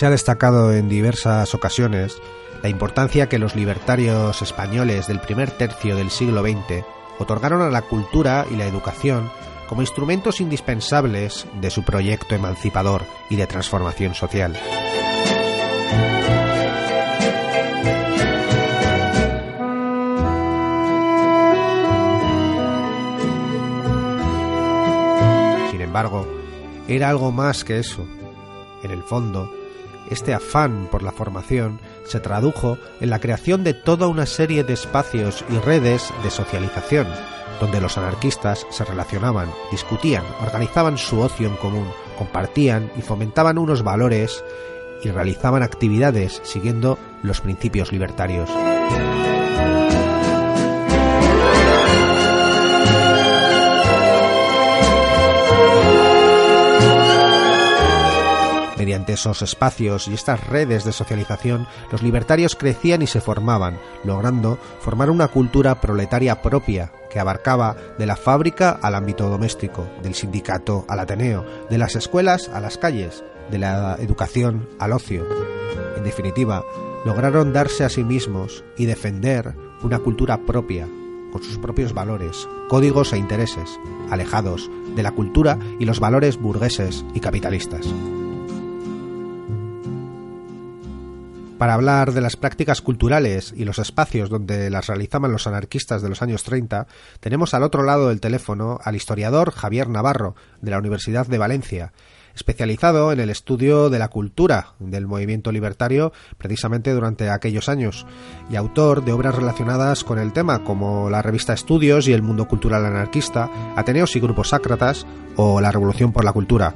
[0.00, 2.22] Se ha destacado en diversas ocasiones
[2.62, 6.86] la importancia que los libertarios españoles del primer tercio del siglo XX
[7.18, 9.30] otorgaron a la cultura y la educación
[9.68, 14.56] como instrumentos indispensables de su proyecto emancipador y de transformación social.
[25.70, 26.26] Sin embargo,
[26.88, 28.06] era algo más que eso.
[28.82, 29.59] En el fondo,
[30.10, 34.74] este afán por la formación se tradujo en la creación de toda una serie de
[34.74, 37.06] espacios y redes de socialización,
[37.60, 41.88] donde los anarquistas se relacionaban, discutían, organizaban su ocio en común,
[42.18, 44.44] compartían y fomentaban unos valores
[45.02, 48.50] y realizaban actividades siguiendo los principios libertarios.
[58.80, 64.56] Mediante esos espacios y estas redes de socialización, los libertarios crecían y se formaban, logrando
[64.80, 70.86] formar una cultura proletaria propia que abarcaba de la fábrica al ámbito doméstico, del sindicato
[70.88, 75.26] al Ateneo, de las escuelas a las calles, de la educación al ocio.
[75.98, 76.64] En definitiva,
[77.04, 80.88] lograron darse a sí mismos y defender una cultura propia,
[81.32, 83.78] con sus propios valores, códigos e intereses,
[84.08, 87.86] alejados de la cultura y los valores burgueses y capitalistas.
[91.60, 96.08] Para hablar de las prácticas culturales y los espacios donde las realizaban los anarquistas de
[96.08, 96.86] los años 30,
[97.20, 101.92] tenemos al otro lado del teléfono al historiador Javier Navarro, de la Universidad de Valencia,
[102.34, 108.06] especializado en el estudio de la cultura del movimiento libertario precisamente durante aquellos años,
[108.50, 112.48] y autor de obras relacionadas con el tema como la revista Estudios y el mundo
[112.48, 115.06] cultural anarquista, Ateneos y Grupos Sácratas
[115.36, 116.74] o La Revolución por la Cultura.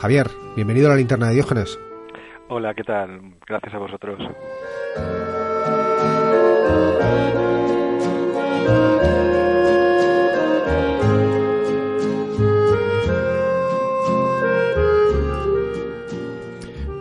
[0.00, 1.78] Javier, bienvenido a la linterna de Diógenes.
[2.48, 3.20] Hola, ¿qué tal?
[3.44, 4.18] Gracias a vosotros.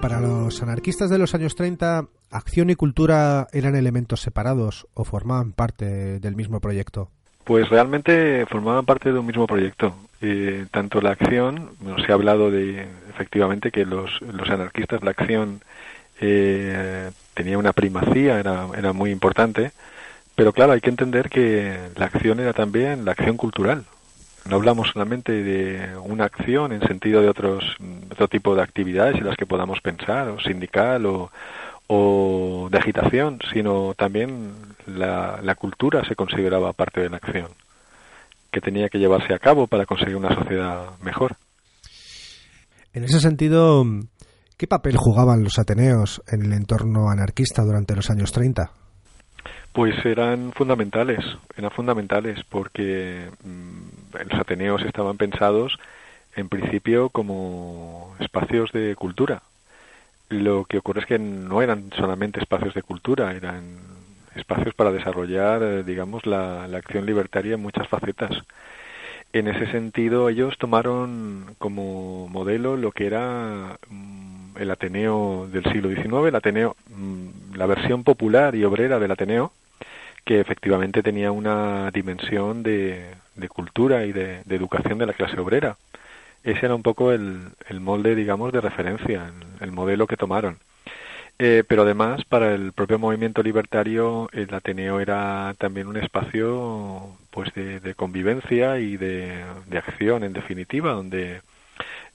[0.01, 5.51] Para los anarquistas de los años 30, acción y cultura eran elementos separados o formaban
[5.51, 7.11] parte del mismo proyecto.
[7.43, 9.93] Pues realmente formaban parte de un mismo proyecto.
[10.21, 11.69] Eh, tanto la acción,
[12.03, 15.61] se ha hablado de efectivamente que los, los anarquistas, la acción
[16.19, 19.71] eh, tenía una primacía, era, era muy importante,
[20.35, 23.85] pero claro, hay que entender que la acción era también la acción cultural.
[24.47, 27.63] No hablamos solamente de una acción en sentido de otros,
[28.11, 31.31] otro tipo de actividades en las que podamos pensar, o sindical, o,
[31.87, 34.53] o de agitación, sino también
[34.85, 37.47] la, la cultura se consideraba parte de la acción,
[38.51, 41.35] que tenía que llevarse a cabo para conseguir una sociedad mejor.
[42.95, 43.83] En ese sentido,
[44.57, 48.71] ¿qué papel jugaban los ateneos en el entorno anarquista durante los años 30?
[49.73, 51.19] Pues eran fundamentales,
[51.57, 55.77] eran fundamentales porque mmm, los ateneos estaban pensados
[56.37, 59.43] en principio como espacios de cultura,
[60.29, 63.77] lo que ocurre es que no eran solamente espacios de cultura, eran
[64.35, 68.31] espacios para desarrollar, eh, digamos, la, acción libertaria en muchas facetas.
[69.35, 75.89] En ese sentido, ellos tomaron como modelo lo que era mm, el Ateneo del siglo
[75.89, 79.51] XIX, el Ateneo, mm, la versión popular y obrera del Ateneo,
[80.23, 83.13] que efectivamente tenía una dimensión de,
[83.49, 85.75] cultura y de, educación de la clase obrera
[86.45, 90.59] ese era un poco el, molde, digamos, de referencia, el modelo que tomaron.
[91.37, 97.53] Eh, pero además, para el propio movimiento libertario, el Ateneo era también un espacio pues
[97.53, 101.41] de, convivencia y de, de, acción, en definitiva, donde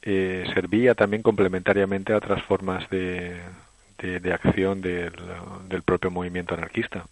[0.02, 3.38] eh, servía también complementariamente a otras formas de,
[3.98, 5.12] de acción del,
[5.68, 7.04] del propio movimiento anarquista.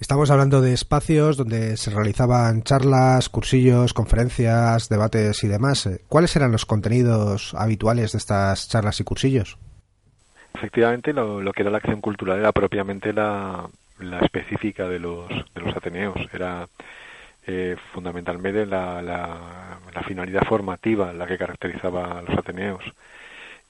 [0.00, 5.88] Estamos hablando de espacios donde se realizaban charlas, cursillos, conferencias, debates y demás.
[6.08, 9.58] ¿Cuáles eran los contenidos habituales de estas charlas y cursillos?
[10.56, 13.68] Efectivamente, lo, que era la acción cultural era propiamente la,
[14.22, 16.16] específica de los, de los Ateneos.
[16.32, 16.66] Era
[17.46, 22.82] eh, fundamentalmente la, la, finalidad formativa la que caracterizaba a los Ateneos.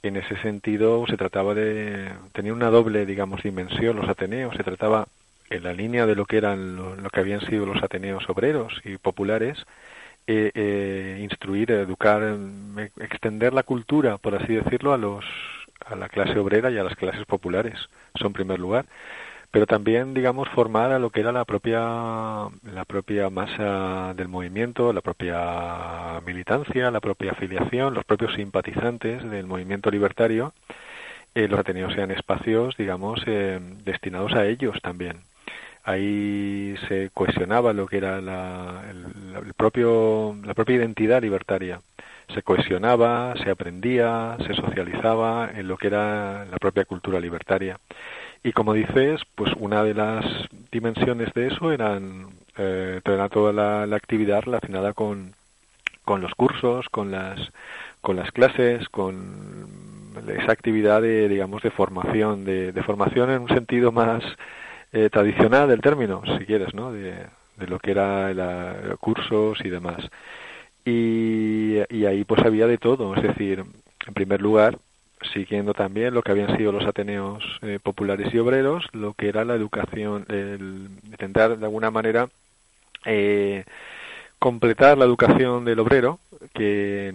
[0.03, 2.12] En ese sentido, se trataba de.
[2.33, 4.55] tenía una doble, digamos, dimensión los Ateneos.
[4.56, 5.09] Se trataba
[5.50, 8.97] en la línea de lo que eran lo, que habían sido los Ateneos obreros y
[8.97, 9.59] populares,
[10.29, 12.23] eh, eh, instruir, educar,
[13.00, 15.25] extender la cultura, por así decirlo, a los
[15.87, 17.75] a la clase obrera y a las clases populares,
[18.15, 18.87] eso en primer lugar,
[19.50, 24.93] pero también, digamos, formar a lo que era la propia la propia masa del movimiento,
[24.93, 30.53] la propia militancia, la propia afiliación, los propios simpatizantes del movimiento libertario,
[31.35, 33.25] eh, los Ateneos sean espacios, digamos,
[33.85, 35.23] destinados a ellos también
[35.87, 41.81] ahí se cohesionaba lo que era la, el, propio, la propia identidad libertaria.
[42.34, 47.78] Se cohesionaba, se aprendía, se socializaba en lo que era la propia cultura libertaria.
[48.43, 50.25] Y como dices, pues una de las
[50.70, 52.28] dimensiones de eso eran,
[52.58, 55.34] eh, toda la, actividad relacionada con,
[56.05, 57.40] con los cursos, con las,
[58.00, 59.69] con las clases, con
[60.28, 64.23] esa actividad de, digamos, de formación, de, de formación en un sentido más
[64.93, 66.93] eh, tradicional del término, si quieres, ¿no?
[66.93, 67.26] De,
[67.67, 69.99] lo que era la, cursos y demás.
[70.87, 73.65] Y, ahí pues había de todo, es decir,
[74.06, 74.79] en primer lugar,
[75.35, 79.44] siguiendo también lo que habían sido los Ateneos eh, populares y obreros, lo que era
[79.44, 82.29] la educación, el intentar de alguna manera
[83.05, 83.65] eh,
[84.38, 86.21] completar la educación del obrero,
[86.55, 87.12] que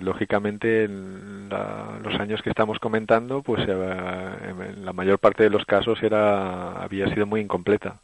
[0.00, 4.34] lógicamente en los años que estamos comentando, pues eh,
[4.68, 7.98] en la mayor parte de los casos era había sido muy incompleta.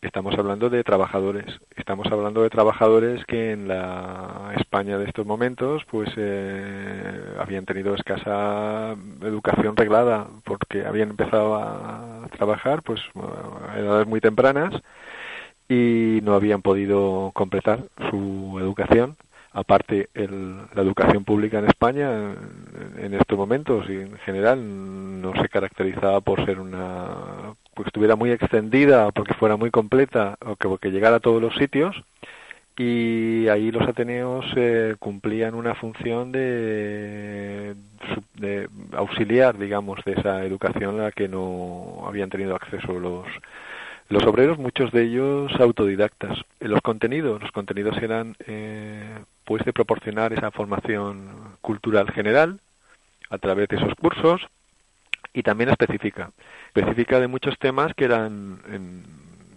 [0.00, 5.82] Estamos hablando de trabajadores, estamos hablando de trabajadores que en la España de estos momentos,
[5.90, 14.06] pues eh, habían tenido escasa educación reglada, porque habían empezado a trabajar, pues a edades
[14.06, 14.72] muy tempranas
[15.68, 17.80] y no habían podido completar
[18.10, 19.16] su educación.
[19.52, 22.34] Aparte, la educación pública en España
[22.98, 24.60] en, estos momentos y en general
[25.20, 30.56] no se caracterizaba por ser una porque estuviera muy extendida, porque fuera muy completa o
[30.56, 31.94] que porque llegara a todos los sitios
[32.76, 37.76] y ahí los Ateneos eh, cumplían una función de,
[38.92, 43.26] auxiliar, digamos, de esa educación a la que no habían tenido acceso los
[44.08, 46.36] los obreros, muchos de ellos autodidactas.
[46.58, 52.58] Los contenidos, los contenidos eran eh, pues de proporcionar esa formación cultural general
[53.30, 54.40] a través de esos cursos
[55.38, 56.32] y también específica,
[56.74, 58.58] específica de muchos temas que eran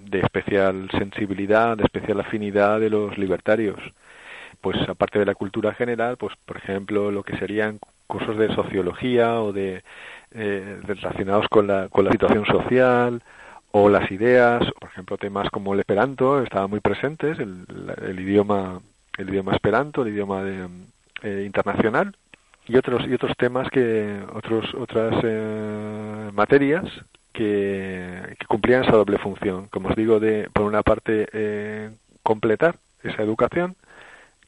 [0.06, 3.80] de especial sensibilidad, de especial afinidad de los libertarios.
[4.62, 9.42] Pues aparte de la cultura general, pues por ejemplo lo que serían cursos de sociología
[9.42, 9.82] o de
[10.36, 13.24] eh, relacionados con la, con la situación social,
[13.72, 18.82] o las ideas, por ejemplo, temas como el esperanto estaban muy presentes, el, idioma
[19.18, 20.68] el idioma esperanto, el idioma de,
[21.24, 22.14] eh, internacional
[22.68, 26.86] y otros y otros temas que otros otras eh, materias
[27.34, 31.92] que, cumplían esa doble función, como os digo, de por una parte eh,
[32.24, 33.76] completar esa educación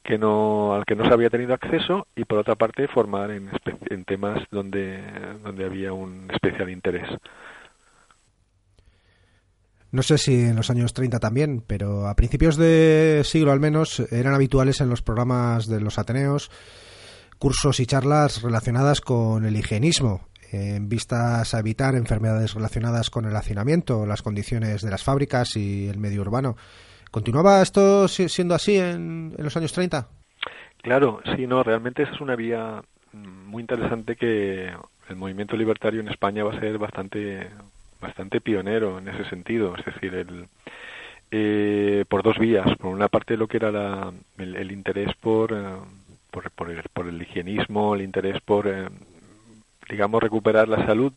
[0.04, 3.50] que no al que no se había tenido acceso y por otra parte formar en,
[3.90, 5.02] en temas donde
[5.44, 7.08] donde había un especial interés.
[9.92, 14.00] No sé si en los años 30 también, pero a principios de siglo al menos
[14.12, 16.50] eran habituales en los programas de los Ateneos
[17.44, 23.36] cursos y charlas relacionadas con el higienismo, en vistas a evitar enfermedades relacionadas con el
[23.36, 26.56] hacinamiento, las condiciones de las fábricas y el medio urbano.
[27.12, 30.08] ¿Continuaba esto siendo así en, en los años 30?
[30.84, 32.82] Claro, sí, no, realmente es una vía
[33.12, 34.72] muy interesante que
[35.10, 37.50] el movimiento libertario en España va a ser bastante
[38.00, 40.48] bastante pionero en ese sentido, es decir, el,
[41.36, 42.68] eh, por dos vías.
[42.78, 45.78] Por una parte, lo que era la, el, interés por, eh,
[46.34, 48.90] por, por, el, por, el, higienismo, el interés por, eh,
[49.90, 51.14] digamos, recuperar la salud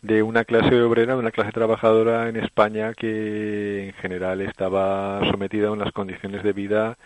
[0.00, 5.68] de una clase obrera, de una clase trabajadora en España que en general estaba sometida
[5.68, 6.96] a unas condiciones de vida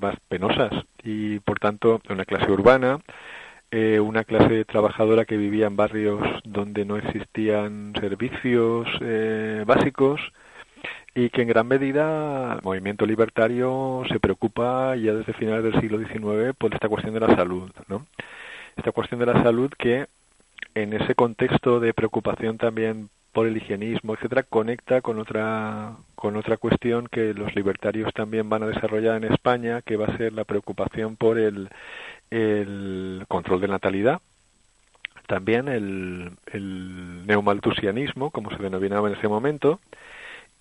[0.00, 0.72] más penosas.
[1.04, 2.98] Y, por tanto, una clase urbana
[3.72, 10.20] eh, una clase trabajadora que vivía en barrios donde no existían servicios eh, básicos
[11.16, 15.98] y que en gran medida el movimiento libertario se preocupa ya desde finales del siglo
[15.98, 18.06] XIX por esta cuestión de la salud, ¿no?
[18.76, 20.08] Esta cuestión de la salud que
[20.74, 26.58] en ese contexto de preocupación también por el higienismo, etcétera, conecta con otra con otra
[26.58, 30.44] cuestión que los libertarios también van a desarrollar en España, que va a ser la
[30.44, 31.70] preocupación por el,
[32.30, 34.20] el control de natalidad,
[35.26, 37.24] también el, el
[38.32, 39.80] como se denominaba en ese momento,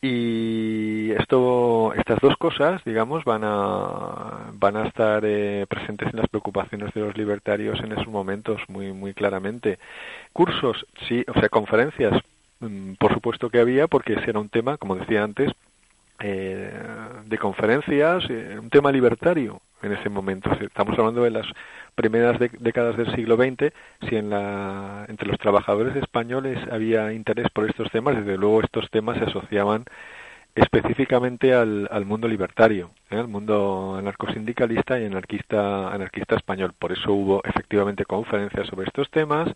[0.07, 6.29] y esto estas dos cosas digamos van a van a estar eh, presentes en las
[6.29, 9.79] preocupaciones de los libertarios en esos momentos muy muy claramente.
[10.31, 12.13] Cursos sí o sea conferencias
[12.59, 15.51] mm, por supuesto que había porque ese era un tema como decía antes
[16.19, 16.71] eh,
[17.25, 21.45] de conferencias eh, un tema libertario en ese momento estamos hablando de las
[21.95, 23.71] primeras décadas del siglo XX,
[24.07, 28.89] si en la, entre los trabajadores españoles había interés por estos temas, desde luego estos
[28.89, 29.85] temas se asociaban
[30.55, 33.17] específicamente al, al mundo libertario, ¿eh?
[33.17, 36.73] al mundo anarcosindicalista y anarquista, anarquista español.
[36.77, 39.49] Por eso hubo efectivamente conferencias sobre estos temas.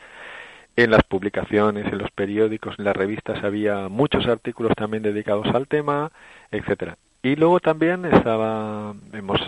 [0.75, 5.67] En las publicaciones, en los periódicos, en las revistas había muchos artículos también dedicados al
[5.67, 6.11] tema,
[6.51, 6.97] etcétera.
[7.21, 9.41] Y luego también estaba, hemos,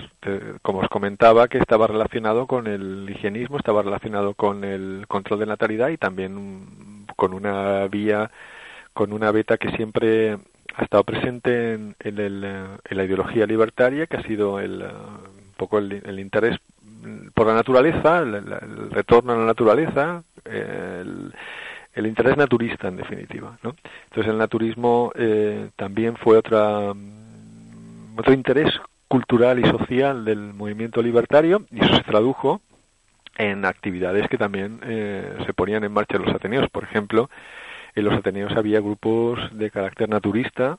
[0.61, 5.45] como os comentaba, que estaba relacionado con el higienismo, estaba relacionado con el control de
[5.45, 8.29] natalidad y también con una vía,
[8.93, 10.37] con una beta que siempre
[10.75, 16.59] ha estado presente en, la ideología libertaria, que ha sido el, un poco el, interés
[17.33, 23.57] por la naturaleza, el, retorno a la naturaleza, el, interés naturista en definitiva.
[23.63, 23.75] ¿no?
[24.09, 26.93] Entonces el naturismo eh, también fue otra
[28.17, 28.71] otro interés
[29.07, 32.61] cultural y social del movimiento libertario y eso se tradujo
[33.37, 36.69] en actividades que también eh, se ponían en marcha en los Ateneos.
[36.69, 37.29] Por ejemplo,
[37.95, 40.77] en los Ateneos había grupos de carácter naturista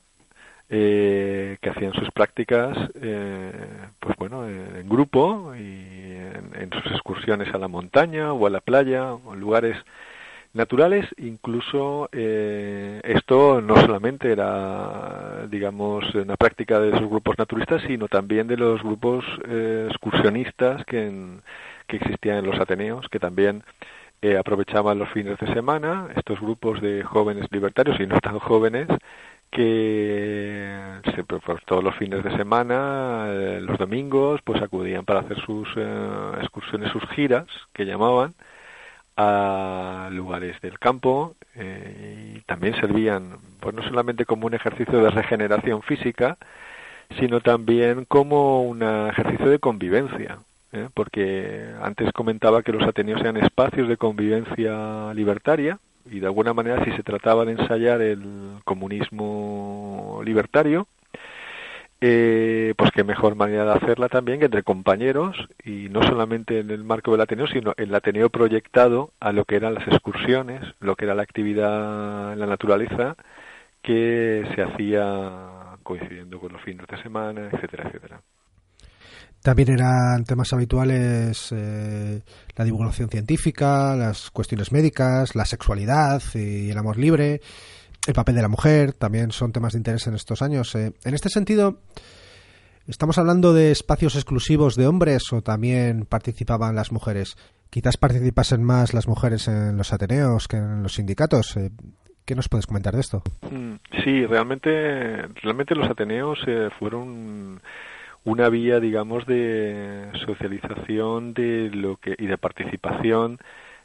[0.68, 3.52] eh, que hacían sus prácticas, eh,
[4.00, 8.60] pues bueno, en grupo y en, en, sus excursiones a la montaña o a la
[8.60, 9.76] playa o en lugares
[10.54, 18.08] naturales, incluso eh, esto no solamente era, digamos, una práctica de esos grupos naturistas, sino
[18.08, 21.38] también de los grupos eh, excursionistas que,
[21.86, 23.64] que existían en los Ateneos, que también
[24.20, 28.88] eh, aprovechaban los fines de semana, estos grupos de jóvenes libertarios y no tan jóvenes,
[29.50, 33.26] que siempre, pues, todos los fines de semana,
[33.60, 35.68] los domingos, pues acudían para hacer sus
[36.40, 38.34] excursiones, sus giras, que llamaban,
[39.16, 45.10] a lugares del campo eh, y también servían pues no solamente como un ejercicio de
[45.10, 46.38] regeneración física
[47.18, 50.38] sino también como un ejercicio de convivencia
[50.72, 50.88] ¿eh?
[50.94, 55.78] porque antes comentaba que los ateneos eran espacios de convivencia libertaria
[56.10, 60.86] y de alguna manera si se trataba de ensayar el comunismo libertario
[62.04, 66.82] eh, pues qué mejor manera de hacerla también entre compañeros y no solamente en el
[66.82, 71.04] marco del Ateneo, sino el Ateneo proyectado a lo que eran las excursiones, lo que
[71.04, 73.14] era la actividad en la naturaleza
[73.82, 78.20] que se hacía coincidiendo con los fines de semana, etcétera, etcétera.
[79.40, 82.20] También eran temas habituales eh,
[82.56, 87.40] la divulgación científica, las cuestiones médicas, la sexualidad y el amor libre
[88.06, 90.74] el papel de la mujer también son temas de interés en estos años.
[90.74, 91.78] Eh, en este sentido,
[92.86, 97.36] ¿estamos hablando de espacios exclusivos de hombres o también participaban las mujeres?
[97.70, 101.56] Quizás participasen más las mujeres en los Ateneos que en los sindicatos.
[101.56, 101.70] Eh,
[102.24, 103.22] ¿Qué nos puedes comentar de esto?
[103.50, 107.60] Mm, sí, realmente, realmente los Ateneos eh, fueron
[108.24, 113.38] una vía, digamos, de socialización de lo que y de participación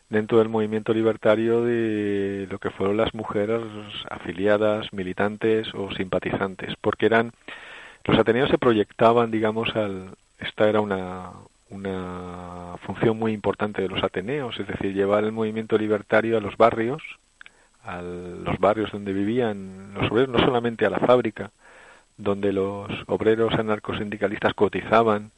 [0.09, 3.61] dentro del movimiento libertario de lo que fueron las mujeres
[4.09, 7.31] afiliadas, militantes o simpatizantes, porque eran
[8.05, 11.31] los ateneos se proyectaban, digamos, al esta era una
[11.69, 16.55] una función muy importante de los ateneos, es decir, llevar el movimiento libertario a los
[16.55, 17.03] barrios,
[17.83, 21.51] a los barrios donde vivían los obreros, no solamente a la fábrica,
[22.17, 25.31] donde los obreros anarcosindicalistas cotizaban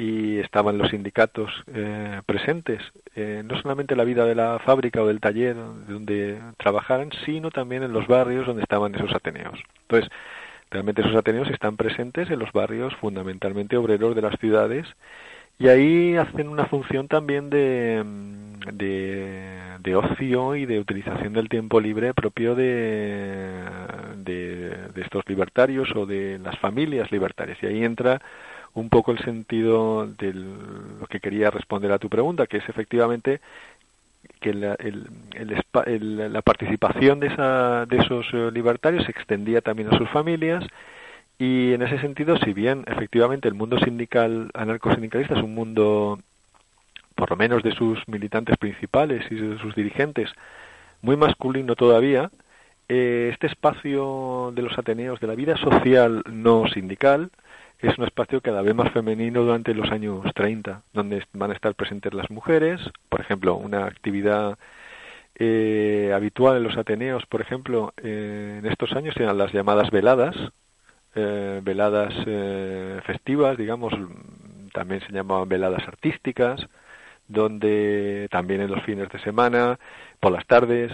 [0.00, 2.80] y estaban los sindicatos eh, presentes,
[3.14, 7.50] eh, no solamente en la vida de la fábrica o del taller donde trabajaran, sino
[7.50, 9.60] también en los barrios donde estaban esos ateneos.
[9.82, 10.10] Entonces,
[10.70, 14.86] realmente esos ateneos están presentes en los barrios fundamentalmente obreros de las ciudades
[15.58, 18.02] y ahí hacen una función también de,
[18.72, 23.64] de, ocio y de utilización del tiempo libre propio de,
[24.16, 27.58] de, de estos libertarios o de las familias libertarias.
[27.60, 28.22] Y ahí entra
[28.74, 33.40] un poco el sentido de lo que quería responder a tu pregunta, que es efectivamente
[34.40, 35.08] que la, el,
[35.86, 40.64] el, la participación de, esa, de esos eh, libertarios se extendía también a sus familias.
[41.38, 46.18] Y en ese sentido, si bien efectivamente el mundo sindical anarcosindicalista es un mundo,
[47.14, 50.30] por lo menos de sus militantes principales y de sus dirigentes,
[51.00, 52.30] muy masculino todavía,
[52.88, 57.30] eh, este espacio de los Ateneos, de la vida social no sindical,
[57.82, 61.74] es un espacio cada vez más femenino durante los años 30, donde van a estar
[61.74, 62.80] presentes las mujeres.
[63.08, 64.58] Por ejemplo, una actividad
[65.34, 70.36] eh, habitual en los Ateneos, por ejemplo, en estos años eran las llamadas veladas,
[71.14, 73.94] eh, veladas eh, festivas, digamos,
[74.74, 76.60] también se llamaban veladas artísticas,
[77.26, 79.78] donde también en los fines de semana,
[80.20, 80.92] por las tardes,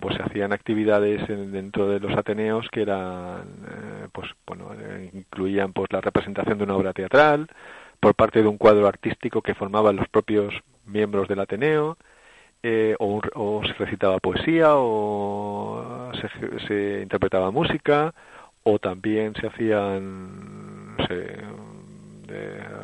[0.00, 4.70] pues se hacían actividades dentro de los Ateneos que eran, eh, pues bueno,
[5.12, 7.48] incluían pues la representación de una obra teatral
[8.00, 10.54] por parte de un cuadro artístico que formaban los propios
[10.86, 11.96] miembros del Ateneo,
[12.98, 18.12] o, o, se recitaba poesía, o se, se interpretaba música,
[18.64, 21.38] o también se hacían se,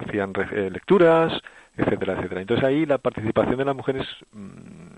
[0.06, 1.32] hacían eh, lecturas,
[1.76, 2.40] etcétera, etcétera.
[2.40, 4.93] Entonces ahí la participación de las mujeres mm,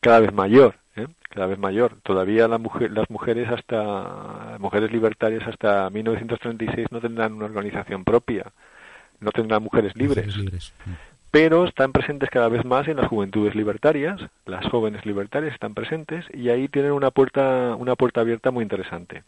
[0.00, 1.06] cada vez mayor, ¿eh?
[1.30, 1.96] cada vez mayor.
[2.02, 8.52] Todavía la mujer, las mujeres hasta mujeres libertarias hasta 1936 no tendrán una organización propia,
[9.20, 10.36] no tendrán mujeres libres.
[10.36, 10.92] Mm.
[11.30, 16.24] Pero están presentes cada vez más en las juventudes libertarias, las jóvenes libertarias están presentes
[16.32, 19.22] y ahí tienen una puerta una puerta abierta muy interesante.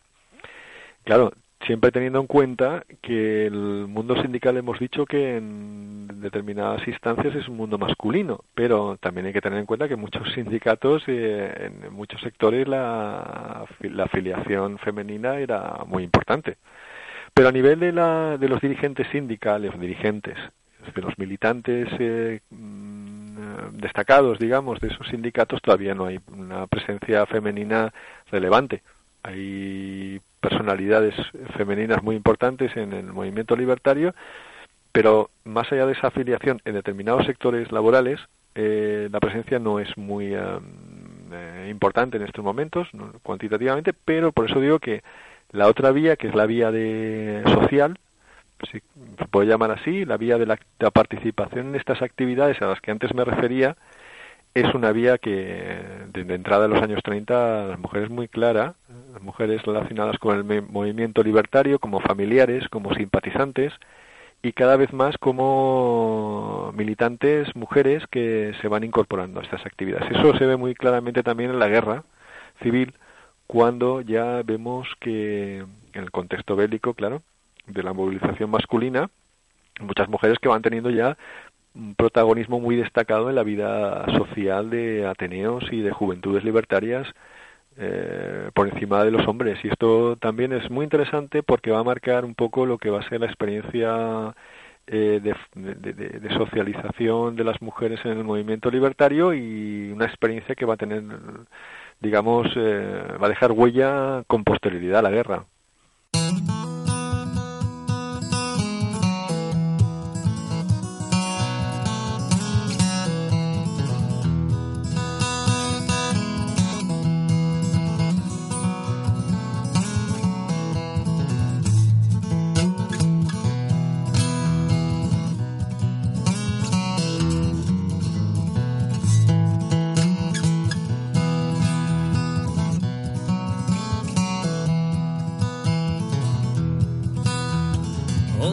[1.05, 1.33] Claro,
[1.67, 7.49] siempre teniendo en cuenta que el mundo sindical hemos dicho que en determinadas instancias es
[7.49, 11.93] un mundo masculino, pero también hay que tener en cuenta que muchos sindicatos, eh, en
[11.93, 13.67] muchos sectores, la,
[14.03, 16.57] afiliación femenina era muy importante.
[17.35, 20.37] Pero a nivel de, la, de los dirigentes sindicales, dirigentes,
[20.95, 27.27] de los militantes eh, mm, destacados, digamos, de esos sindicatos, todavía no hay una presencia
[27.27, 27.93] femenina
[28.31, 28.83] relevante.
[29.23, 31.15] Hay personalidades
[31.57, 34.15] femeninas muy importantes en el movimiento libertario,
[34.93, 38.21] pero más allá de esa afiliación en determinados sectores laborales,
[38.55, 42.89] eh, la presencia no es muy eh, importante en estos momentos,
[43.23, 45.03] cuantitativamente, pero por eso digo que
[45.53, 47.99] la otra vía, que es la vía de social,
[48.71, 48.81] si
[49.19, 52.91] se puede llamar así, la vía de la participación en estas actividades a las que
[52.91, 53.77] antes me refería,
[54.61, 58.75] es una vía que desde entrada de los años 30 las mujeres muy clara,
[59.13, 63.73] las mujeres relacionadas con el movimiento libertario como familiares, como simpatizantes
[64.43, 70.11] y cada vez más como militantes mujeres que se van incorporando a estas actividades.
[70.11, 72.05] Eso se ve muy claramente también en la guerra
[72.63, 72.95] civil
[73.47, 77.23] cuando ya vemos que en el contexto bélico, claro,
[77.67, 79.11] de la movilización masculina,
[79.81, 81.17] muchas mujeres que van teniendo ya
[81.79, 87.07] un protagonismo muy destacado en la vida social de Ateneos y de juventudes libertarias
[87.77, 89.59] eh, por encima de los hombres.
[89.65, 93.01] Y esto también es muy interesante porque va a marcar un poco lo que va
[93.01, 94.35] a ser la experiencia
[94.89, 100.75] eh, de, socialización de las mujeres en el movimiento libertario y una experiencia que va
[100.75, 101.03] a tener,
[102.01, 105.45] digamos, eh, va a dejar huella con posterioridad a la guerra.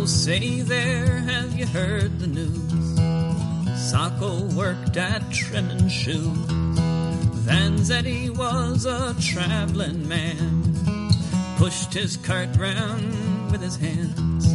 [0.04, 3.00] Say there, have you heard the news?
[3.90, 6.32] Sacco worked at Trenton Shoe.
[7.48, 11.10] Vanzetti was a traveling man.
[11.58, 14.46] Pushed his cart round with his hands.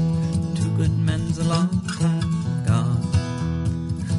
[0.61, 3.03] Two good men's a long time gone.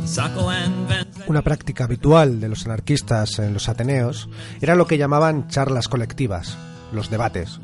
[0.06, 1.30] Sacco and Vanzetti.
[1.30, 4.28] Una práctica habitual de los anarquistas en los Ateneos
[4.60, 6.58] era lo que llamaban charlas colectivas,
[6.92, 7.60] los debates.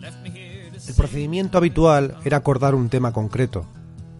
[0.87, 3.65] El procedimiento habitual era acordar un tema concreto,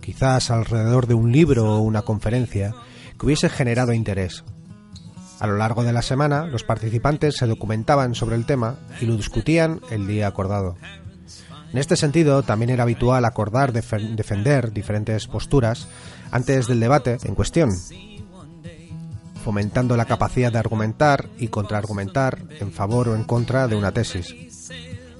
[0.02, 2.76] quizás alrededor de un libro o una conferencia,
[3.18, 4.44] que hubiese generado interés.
[5.40, 9.16] A lo largo de la semana, los participantes se documentaban sobre el tema y lo
[9.16, 10.76] discutían el día acordado.
[11.72, 15.88] En este sentido, también era habitual acordar defender diferentes posturas
[16.32, 17.70] antes del debate en cuestión,
[19.44, 24.36] fomentando la capacidad de argumentar y contraargumentar en favor o en contra de una tesis.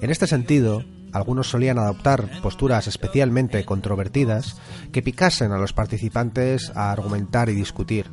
[0.00, 4.56] En este sentido, algunos solían adoptar posturas especialmente controvertidas
[4.92, 8.10] que picasen a los participantes a argumentar y discutir.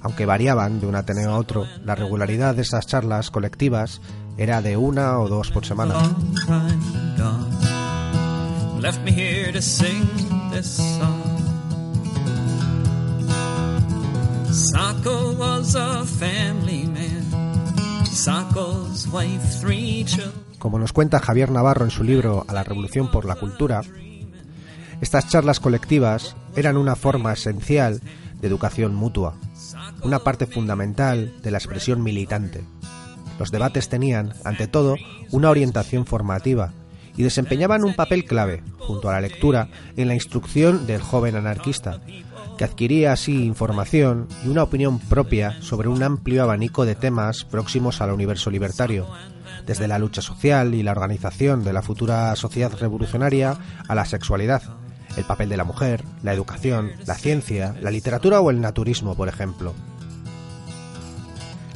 [0.00, 4.02] Aunque variaban de un Ateneo a otro, la regularidad de esas charlas colectivas
[4.36, 5.94] era de una o dos por semana.
[20.64, 23.82] Como nos cuenta Javier Navarro en su libro A la Revolución por la Cultura,
[25.02, 28.00] estas charlas colectivas eran una forma esencial
[28.40, 29.34] de educación mutua,
[30.02, 32.64] una parte fundamental de la expresión militante.
[33.38, 34.96] Los debates tenían, ante todo,
[35.32, 36.72] una orientación formativa
[37.14, 42.00] y desempeñaban un papel clave, junto a la lectura, en la instrucción del joven anarquista,
[42.56, 48.00] que adquiría así información y una opinión propia sobre un amplio abanico de temas próximos
[48.00, 49.06] al universo libertario,
[49.66, 53.56] desde la lucha social y la organización de la futura sociedad revolucionaria
[53.88, 54.62] a la sexualidad,
[55.16, 59.28] el papel de la mujer, la educación, la ciencia, la literatura o el naturismo, por
[59.28, 59.74] ejemplo.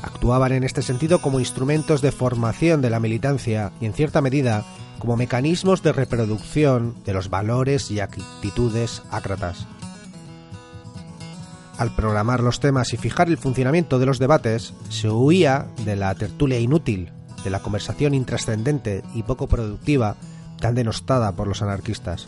[0.02, 4.64] Actuaban en este sentido como instrumentos de formación de la militancia y, en cierta medida,
[4.98, 9.66] como mecanismos de reproducción de los valores y actitudes ácratas.
[11.78, 16.12] Al programar los temas y fijar el funcionamiento de los debates, se huía de la
[16.16, 17.12] tertulia inútil,
[17.44, 20.16] de la conversación intrascendente y poco productiva
[20.60, 22.26] tan denostada por los anarquistas.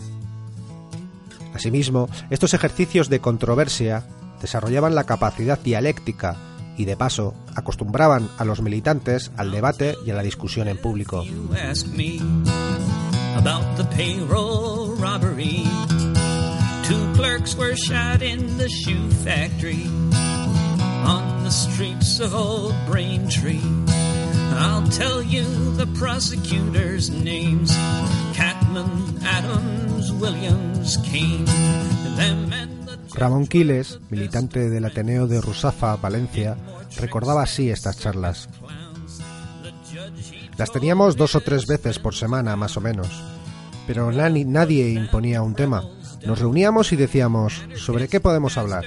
[1.54, 4.04] Asimismo, estos ejercicios de controversia
[4.40, 6.36] desarrollaban la capacidad dialéctica
[6.76, 11.24] y de paso acostumbraban a los militantes al debate y a la discusión en público.
[21.02, 23.89] On the streets of Braintree.
[24.52, 25.44] I'll tell you
[25.76, 27.70] the prosecutors' names
[28.34, 31.44] Catman, Adams, Williams, Kane.
[32.16, 36.56] Them and the Ramón Quiles, militante del Ateneo de Rusafa, Valencia,
[36.96, 38.48] recordaba así estas charlas.
[40.56, 43.08] Las teníamos dos o tres veces por semana, más o menos,
[43.86, 45.84] pero nadie imponía un tema.
[46.26, 48.84] Nos reuníamos y decíamos, ¿sobre qué podemos hablar?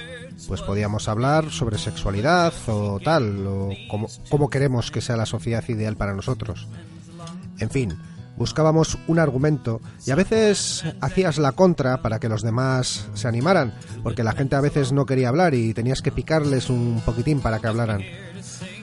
[0.48, 3.70] Pues podíamos hablar sobre sexualidad o tal, o
[4.28, 6.68] cómo, queremos que sea la sociedad ideal para nosotros.
[7.58, 7.96] En fin,
[8.36, 13.74] buscábamos un argumento y a veces hacías la contra para que los demás se animaran,
[14.02, 17.60] porque la gente a veces no quería hablar y tenías que picarles un poquitín para
[17.60, 18.02] que hablaran.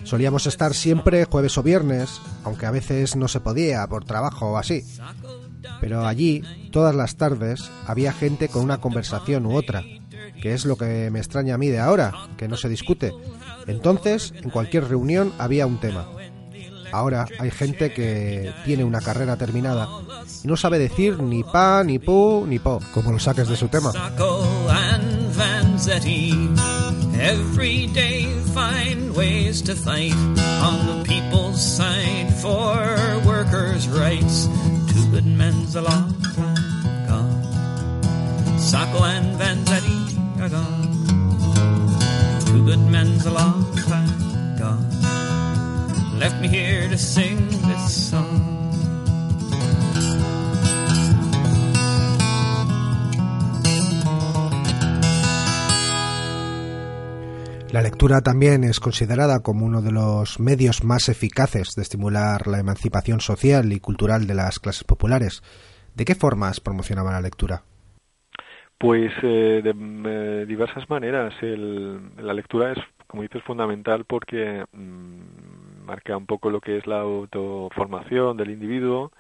[0.03, 4.57] Solíamos estar siempre jueves o viernes, aunque a veces no se podía por trabajo o
[4.57, 4.83] así.
[5.79, 9.83] Pero allí, todas las tardes, había gente con una conversación u otra,
[10.41, 13.13] que es lo que me extraña a mí de ahora, que no se discute.
[13.67, 16.08] Entonces, en cualquier reunión había un tema.
[16.91, 19.88] Ahora hay gente que tiene una carrera terminada
[20.43, 23.69] y no sabe decir ni pa, ni pu, ni po, como lo saques de su
[23.69, 23.91] tema.
[27.13, 29.62] Every day find ways
[39.21, 40.00] and Vanzetti
[57.71, 62.58] La lectura también es considerada como uno de los medios más eficaces de estimular la
[62.58, 65.43] emancipación social y cultural de las clases populares.
[65.93, 67.63] ¿De qué formas promocionaba la lectura?
[68.81, 71.35] Pues eh, de eh, diversas maneras.
[71.43, 77.01] la lectura es, como dices, fundamental porque mm, marca un poco lo que es la
[77.01, 79.11] autoformación del individuo.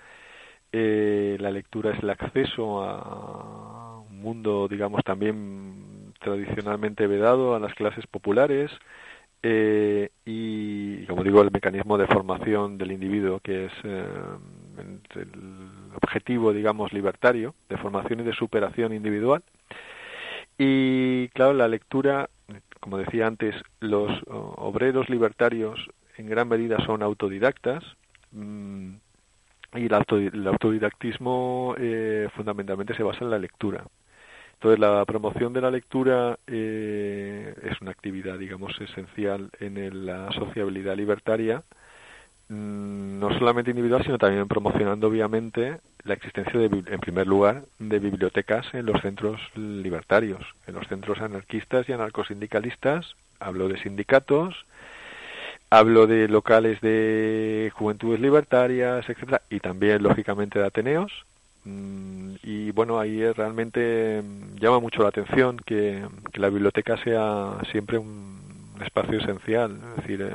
[0.71, 7.75] Eh, la lectura es el acceso a un mundo, digamos, también tradicionalmente vedado a las
[7.75, 8.71] clases populares
[9.43, 14.05] eh, y, como digo, el mecanismo de formación del individuo, que es eh,
[15.15, 15.31] el
[15.95, 19.43] objetivo, digamos, libertario, de formación y de superación individual.
[20.57, 22.29] Y, claro, la lectura,
[22.79, 25.79] como decía antes, los obreros libertarios
[26.17, 27.83] en gran medida son autodidactas.
[28.31, 28.95] Mm,
[29.73, 33.85] y el, autodidactismo eh, fundamentalmente se basa en la lectura.
[34.53, 40.95] Entonces, la promoción de la lectura eh, es una actividad, digamos, esencial en la sociabilidad
[40.95, 41.63] libertaria,
[42.51, 48.65] no solamente individual, sino también promocionando, obviamente, la existencia, de, en primer lugar, de bibliotecas
[48.73, 53.15] en los centros libertarios, en los centros anarquistas y anarcosindicalistas.
[53.39, 54.65] Hablo de sindicatos,
[55.69, 61.11] hablo de locales de juventudes libertarias, etcétera, y también, lógicamente, de ateneos
[61.63, 67.97] Mm, y bueno, ahí realmente mm, llama mucho la atención que, la biblioteca sea siempre
[67.97, 68.39] un
[68.83, 69.79] espacio esencial.
[69.91, 70.33] Es decir, eh,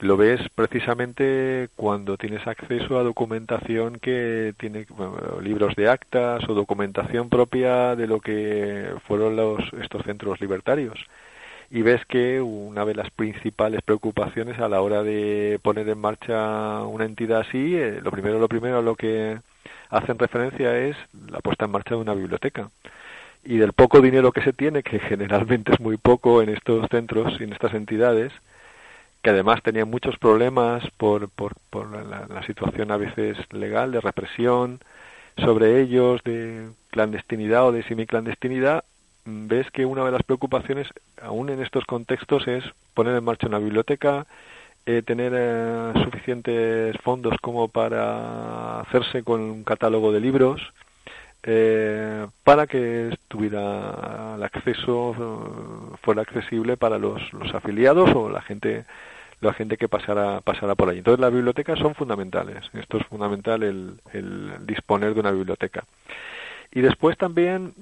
[0.00, 4.86] lo ves precisamente cuando tienes acceso a documentación que tiene
[5.42, 10.98] libros de actas o documentación propia de lo que fueron los estos centros libertarios
[11.70, 16.82] y ves que una de las principales preocupaciones a la hora de poner en marcha
[16.82, 19.38] una entidad así, eh, lo primero, lo primero a lo que
[19.88, 20.96] hacen referencia es
[21.30, 22.70] la puesta en marcha de una biblioteca.
[23.44, 27.40] Y del poco dinero que se tiene, que generalmente es muy poco en estos centros
[27.40, 28.32] y en estas entidades,
[29.22, 34.00] que además tenían muchos problemas por, por, por la, la, situación a veces legal de
[34.00, 34.80] represión
[35.36, 38.84] sobre ellos, de clandestinidad o de semiclandestinidad,
[39.24, 40.88] ves que una de las preocupaciones,
[41.22, 44.26] aún en estos contextos, es poner en marcha una biblioteca,
[44.86, 50.60] eh, tener eh, suficientes fondos como para hacerse con un catálogo de libros,
[51.42, 58.42] eh, para que tuviera el acceso, eh, fuera accesible para los, los afiliados o la
[58.42, 58.84] gente
[59.40, 60.98] la gente que pasara, pasara por allí.
[60.98, 62.62] Entonces las bibliotecas son fundamentales.
[62.74, 65.84] Esto es fundamental el, el disponer de una biblioteca.
[66.72, 67.72] Y después también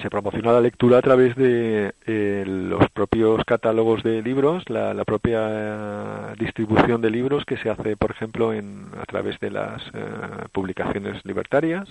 [0.00, 5.04] se promociona la lectura a través de eh, los propios catálogos de libros, la, la
[5.04, 9.82] propia eh, distribución de libros que se hace, por ejemplo, en, a través de las
[9.92, 10.02] eh,
[10.52, 11.88] publicaciones libertarias,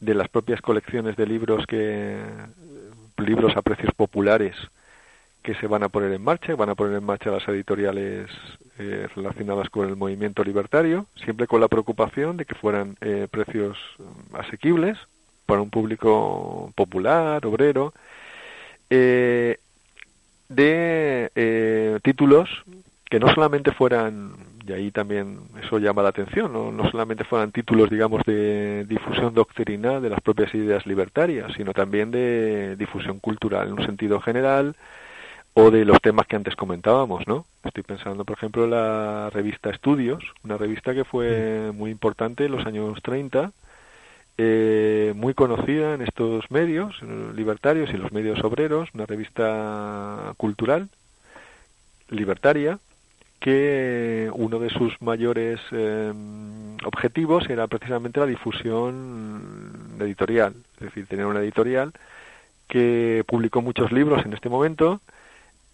[0.00, 2.18] de las propias colecciones de libros que
[3.18, 4.54] libros a precios populares
[5.42, 8.28] que se van a poner en marcha, van a poner en marcha las editoriales
[8.78, 13.78] eh, relacionadas con el movimiento libertario, siempre con la preocupación de que fueran eh, precios
[14.32, 14.98] asequibles,
[15.46, 17.94] para un público popular, obrero,
[18.90, 19.58] eh,
[20.48, 22.48] de eh, títulos
[23.08, 24.34] que no solamente fueran,
[24.66, 29.32] y ahí también eso llama la atención, no, no solamente fueran títulos, digamos, de difusión
[29.34, 34.74] doctrinal de las propias ideas libertarias, sino también de difusión cultural en un sentido general,
[35.58, 37.46] o de los temas que antes comentábamos, ¿no?
[37.64, 42.52] Estoy pensando, por ejemplo, en la revista Estudios, una revista que fue muy importante en
[42.52, 43.52] los años 30,
[44.36, 47.00] eh, muy conocida en estos medios
[47.34, 50.90] libertarios y los medios obreros, una revista cultural
[52.10, 52.78] libertaria
[53.40, 56.12] que uno de sus mayores eh,
[56.84, 61.92] objetivos era precisamente la difusión editorial, es decir, tener una editorial
[62.68, 65.00] que publicó muchos libros en este momento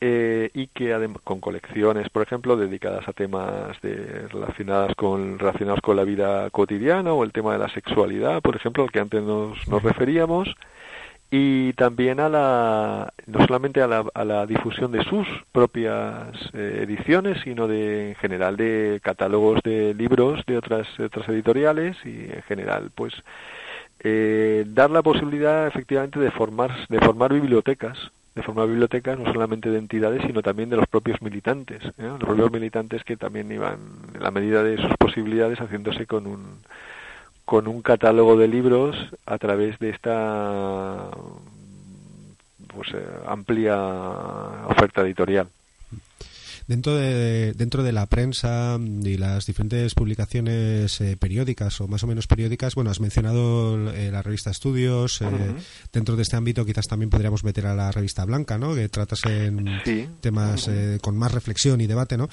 [0.00, 5.96] eh, y que con colecciones, por ejemplo, dedicadas a temas de, relacionadas con relacionados con
[5.96, 9.68] la vida cotidiana o el tema de la sexualidad, por ejemplo, al que antes nos,
[9.68, 10.56] nos referíamos,
[11.34, 16.80] y también a la no solamente a la, a la difusión de sus propias eh,
[16.82, 22.42] ediciones, sino de en general de catálogos de libros de otras otras editoriales y en
[22.42, 23.14] general, pues
[24.00, 27.96] eh, dar la posibilidad efectivamente de formar de formar bibliotecas
[28.34, 31.92] de forma biblioteca no solamente de entidades, sino también de los propios militantes, ¿eh?
[31.98, 33.78] los propios militantes que también iban,
[34.14, 36.58] en la medida de sus posibilidades, haciéndose con un,
[37.44, 41.08] con un catálogo de libros a través de esta
[42.74, 43.78] pues, eh, amplia
[44.68, 45.48] oferta editorial.
[46.72, 52.06] Dentro de, dentro de la prensa y las diferentes publicaciones eh, periódicas o más o
[52.06, 55.20] menos periódicas, bueno, has mencionado eh, la revista Estudios.
[55.20, 55.26] Eh,
[55.92, 58.74] dentro de este ámbito quizás también podríamos meter a la revista Blanca, ¿no?
[58.74, 59.66] Que tratas en
[60.22, 60.70] temas
[61.02, 62.30] con más reflexión y debate, ¿no?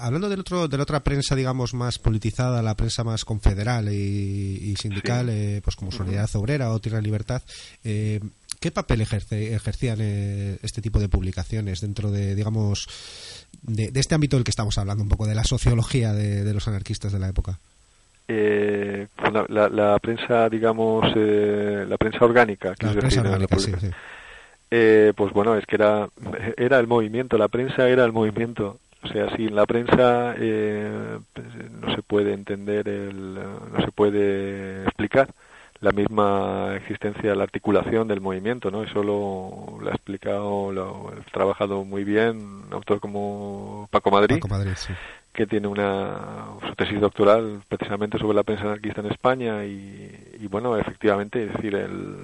[0.00, 4.76] hablando del otro, de la otra prensa, digamos, más politizada, la prensa más confederal y,
[4.80, 5.32] sindical,
[5.64, 7.42] pues como Solidaridad Obrera o Tierra Libertad,
[8.60, 12.88] ¿Qué papel ejerce, ejercían este tipo de publicaciones dentro de, digamos,
[13.62, 17.12] de, este ámbito del que estamos hablando, un poco de la sociología de, los anarquistas
[17.12, 17.58] de la época?
[18.28, 22.74] Eh, pues la, prensa, digamos, eh, la prensa orgánica.
[22.80, 23.72] La prensa orgánica, sí,
[24.70, 26.08] eh, pues bueno, es que era,
[26.56, 28.78] era el movimiento, la prensa era el movimiento.
[29.02, 31.46] O sea, sin la prensa pues,
[31.80, 35.30] no se puede entender, el, no se puede explicar
[35.80, 38.82] la misma existencia, la articulación del movimiento, ¿no?
[38.82, 44.40] Eso lo, lo ha explicado, lo ha trabajado muy bien un autor como Paco Madrid,
[45.32, 50.76] que tiene una su tesis doctoral precisamente sobre la prensa anarquista en España y, bueno,
[50.76, 52.16] efectivamente, es decir, el,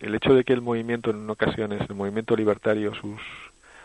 [0.00, 3.20] el hecho de que el movimiento en ocasiones, el movimiento libertario, sus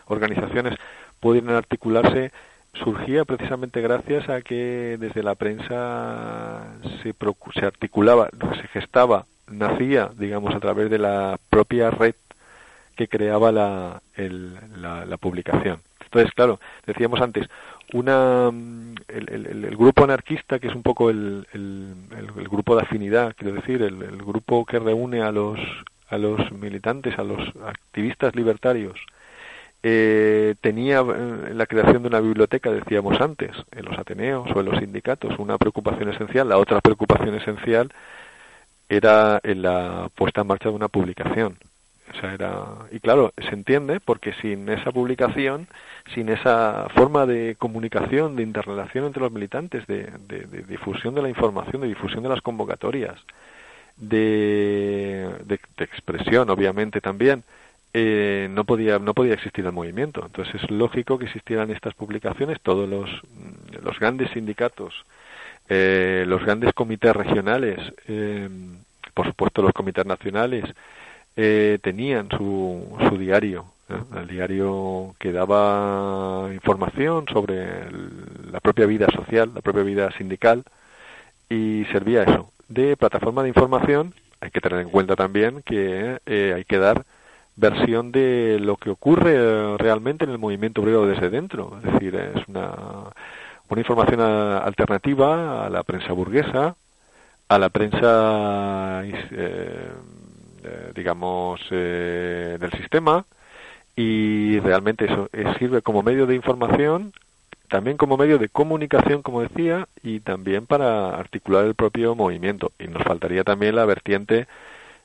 [0.06, 0.78] organizaciones
[1.18, 2.30] pudieran articularse
[2.74, 6.66] surgía precisamente gracias a que desde la prensa
[7.02, 7.14] se,
[7.54, 8.28] se articulaba,
[8.60, 12.14] se gestaba, nacía, digamos, a través de la propia red
[12.96, 15.80] que creaba la, el, la, publicación.
[16.00, 17.48] Entonces, claro, decíamos antes,
[17.92, 18.48] una,
[19.08, 23.82] el, el, grupo anarquista, que es un poco el, el, grupo de afinidad, quiero decir,
[23.82, 25.58] el, grupo que reúne a los,
[26.08, 28.98] a los militantes, a los activistas libertarios,
[29.82, 34.66] eh, tenía eh, la creación de una biblioteca, decíamos antes, en los Ateneos o en
[34.66, 36.48] los sindicatos, una preocupación esencial.
[36.48, 37.92] La otra preocupación esencial
[38.88, 41.56] era en la puesta en marcha de una publicación.
[42.14, 42.66] O sea, era...
[42.90, 45.66] Y claro, se entiende porque sin esa publicación,
[46.14, 50.12] sin esa forma de comunicación, de interrelación entre los militantes, de,
[50.68, 53.18] difusión de la información, de difusión de las convocatorias,
[53.96, 55.28] de,
[55.78, 57.44] expresión, obviamente también,
[57.94, 60.24] eh, no podía no podía existir el movimiento.
[60.24, 62.60] Entonces es lógico que existieran estas publicaciones.
[62.60, 63.10] Todos los,
[63.82, 64.94] los grandes sindicatos,
[65.68, 67.78] eh, los grandes comités regionales,
[68.08, 68.48] eh,
[69.14, 70.64] por supuesto los comités nacionales,
[71.36, 73.66] eh, tenían su, su diario,
[74.16, 77.90] el diario que daba información sobre
[78.50, 80.64] la propia vida social, la propia vida sindical,
[81.48, 84.14] y servía eso de plataforma de información.
[84.40, 87.04] Hay que tener en cuenta también que eh, hay que dar
[87.56, 91.78] versión de lo que ocurre realmente en el movimiento obrero desde dentro.
[91.78, 92.72] Es decir, es una,
[93.68, 96.76] una información alternativa a la prensa burguesa,
[97.48, 99.90] a la prensa eh,
[100.64, 103.24] eh, digamos, eh, del sistema
[103.96, 107.12] y realmente eso eh, sirve como medio de información,
[107.68, 112.70] también como medio de comunicación, como decía, y también para articular el propio movimiento.
[112.78, 114.46] Y nos faltaría también la vertiente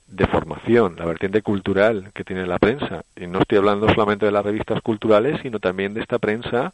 [0.07, 3.03] de formación, la vertiente cultural que tiene la prensa.
[3.15, 6.73] Y no estoy hablando solamente de las revistas culturales, sino también de esta prensa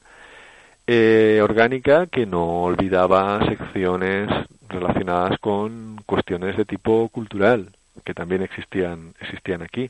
[1.42, 4.30] orgánica que no olvidaba secciones
[4.68, 7.70] relacionadas con cuestiones de tipo cultural
[8.04, 9.90] que también existían, existían aquí.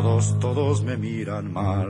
[0.00, 1.88] Todos, todos me miran mal,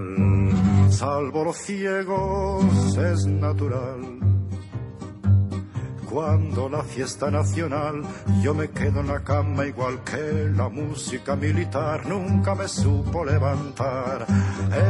[0.91, 4.38] salvo los ciegos, es natural
[6.11, 8.03] cuando la fiesta nacional
[8.43, 14.27] yo me quedo en la cama igual que la música militar nunca me supo levantar.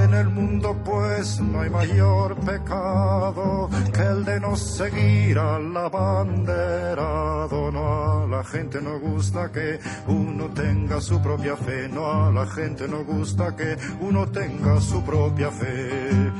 [0.04, 7.72] En el mundo pues no hay mayor pecado que el de no seguir al abanderado.
[7.72, 12.46] No a la gente no gusta que uno tenga su propia fe, no a la
[12.46, 16.30] gente no gusta que uno tenga su propia fe.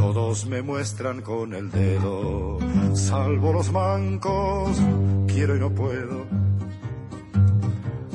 [0.00, 2.58] Todos me muestran con el dedo,
[2.94, 4.78] salvo los mancos,
[5.28, 6.39] quiero y no puedo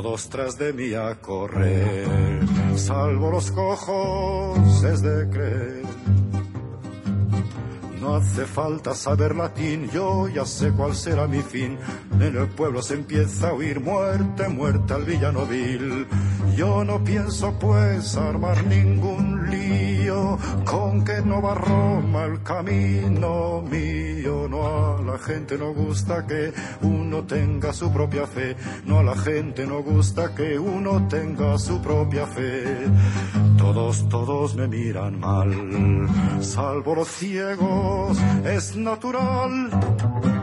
[0.00, 2.06] Todos tras de mí a correr,
[2.76, 5.82] salvo los cojos es de creer.
[8.00, 11.76] No hace falta saber latín, yo ya sé cuál será mi fin.
[12.12, 16.06] En el pueblo se empieza a oír muerte, muerte al villano vil.
[16.58, 24.48] Yo no pienso pues armar ningún lío, con que no va Roma el camino mío.
[24.50, 29.14] No a la gente no gusta que uno tenga su propia fe, no a la
[29.14, 32.64] gente no gusta que uno tenga su propia fe.
[33.56, 36.08] Todos, todos me miran mal,
[36.40, 40.37] salvo los ciegos, es natural.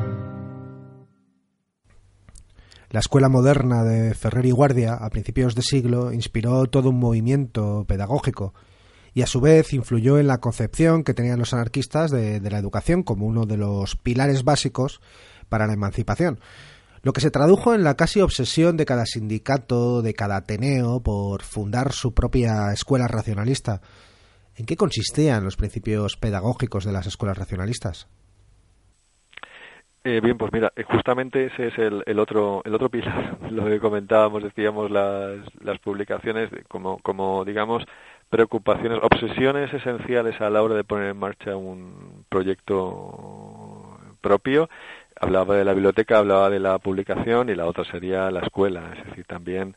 [2.96, 7.84] La escuela moderna de Ferrer y Guardia, a principios de siglo, inspiró todo un movimiento
[7.86, 8.54] pedagógico
[9.14, 12.58] y a su vez influyó en la concepción que tenían los anarquistas de, de la
[12.58, 15.02] educación como uno de los pilares básicos
[15.50, 16.40] para la emancipación
[17.02, 21.44] lo que se tradujo en la casi obsesión de cada sindicato, de cada Ateneo, por
[21.44, 23.82] fundar su propia escuela racionalista.
[24.56, 28.08] ¿En qué consistían los principios pedagógicos de las escuelas racionalistas?
[30.08, 33.80] Eh, bien, pues mira, eh, justamente ese es el, otro el otro pilar, lo que
[33.80, 37.84] comentábamos, decíamos las, las publicaciones como como digamos
[38.30, 44.70] preocupaciones, obsesiones esenciales a la hora de poner en marcha un proyecto propio
[45.20, 48.94] hablaba de la biblioteca, hablaba de la publicación y la otra sería la escuela.
[48.98, 49.76] Es decir, también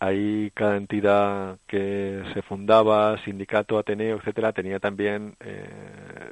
[0.00, 6.29] hay cada entidad que se fundaba, sindicato, ateneo, etcétera, tenía también eh,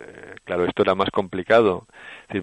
[0.49, 1.87] claro, esto era más complicado.
[2.31, 2.43] Eh,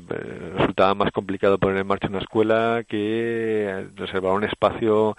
[0.57, 5.17] resultaba más complicado poner en marcha una escuela que reservar un espacio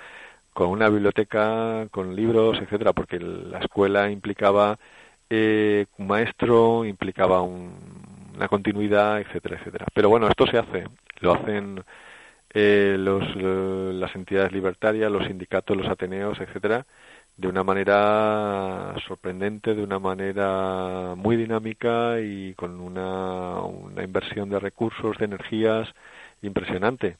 [0.52, 4.78] con una biblioteca, con libros, etcétera, porque la escuela implicaba
[5.30, 9.86] eh, un maestro, implicaba una continuidad, etcétera, etcétera.
[9.92, 10.84] Pero bueno, esto se hace,
[11.20, 11.82] lo hacen
[12.54, 13.24] eh, los,
[13.96, 16.86] las entidades libertarias, los sindicatos, los ateneos, etcétera,
[17.36, 24.58] de una manera sorprendente, de una manera muy dinámica y con una, una inversión de
[24.58, 25.88] recursos, de energías
[26.42, 27.16] impresionante.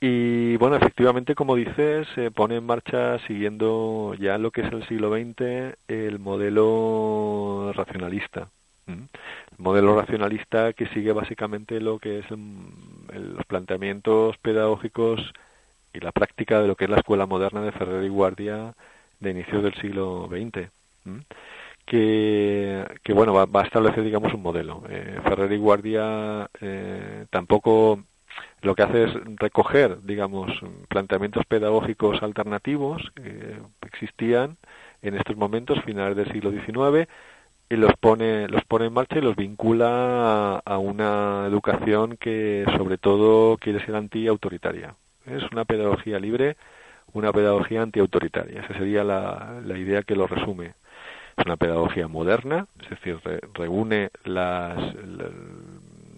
[0.00, 4.86] Y bueno, efectivamente, como dices, se pone en marcha siguiendo ya lo que es el
[4.88, 8.48] siglo XX el modelo racionalista.
[8.86, 9.08] El
[9.58, 15.32] modelo racionalista que sigue básicamente lo que es los planteamientos pedagógicos
[15.92, 18.74] y la práctica de lo que es la escuela moderna de Ferrer y Guardia
[19.20, 20.70] de inicios del siglo XX.
[21.84, 28.02] Que, que, bueno va, a establecer digamos un modelo eh, Ferrer y Guardia eh, tampoco
[28.62, 30.50] lo que hace es recoger, digamos,
[30.88, 34.56] planteamientos pedagógicos alternativos que existían
[35.02, 37.08] en estos momentos, finales del siglo XIX,
[37.68, 42.98] y los pone, los pone en marcha y los vincula a, una educación que sobre
[42.98, 44.94] todo quiere ser anti-autoritaria.
[45.26, 46.56] Es una pedagogía libre,
[47.16, 48.60] una pedagogía anti-autoritaria.
[48.60, 50.74] Esa sería la, la idea que lo resume.
[51.36, 53.18] Es una pedagogía moderna, es decir,
[53.54, 54.78] reúne las,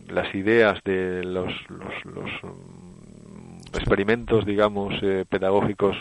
[0.09, 5.97] las ideas de los, los, mm, experimentos, digamos, eh, pedagógicos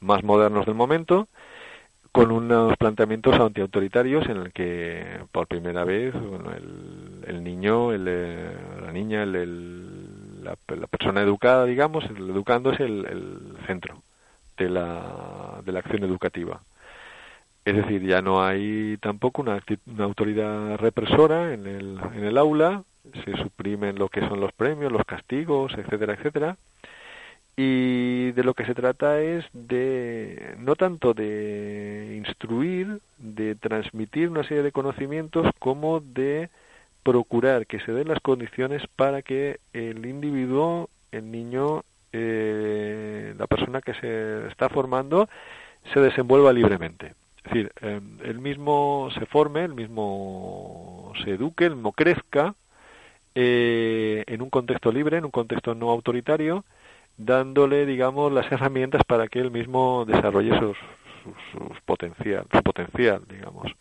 [0.00, 1.28] más modernos del momento,
[2.12, 6.14] con unos planteamientos antiautoritarios en el que por primera vez
[7.26, 13.56] el, niño, el, eh, la niña, el, la, persona educada, digamos, el educando es el,
[13.66, 14.03] centro
[14.56, 16.60] de la, de la acción educativa.
[17.64, 22.82] Es decir, ya no hay tampoco una, una autoridad represora en el, en el aula,
[23.24, 26.56] se suprimen lo que son los premios, los castigos, etcétera, etcétera.
[27.56, 34.42] Y de lo que se trata es de, no tanto de instruir, de transmitir una
[34.42, 36.50] serie de conocimientos, como de
[37.04, 41.84] procurar que se den las condiciones para que el individuo, el niño,
[42.16, 45.28] eh, la persona que se está formando,
[45.92, 47.14] se desenvuelva libremente.
[47.38, 52.54] Es decir, eh, el mismo se forme, el mismo se eduque, el mismo crezca,
[53.34, 56.64] eh, en un contexto libre, en un contexto no autoritario,
[57.16, 60.76] dándole, digamos, las herramientas para que él mismo desarrolle sus,
[61.52, 63.72] sus, potencial, su potencial, digamos.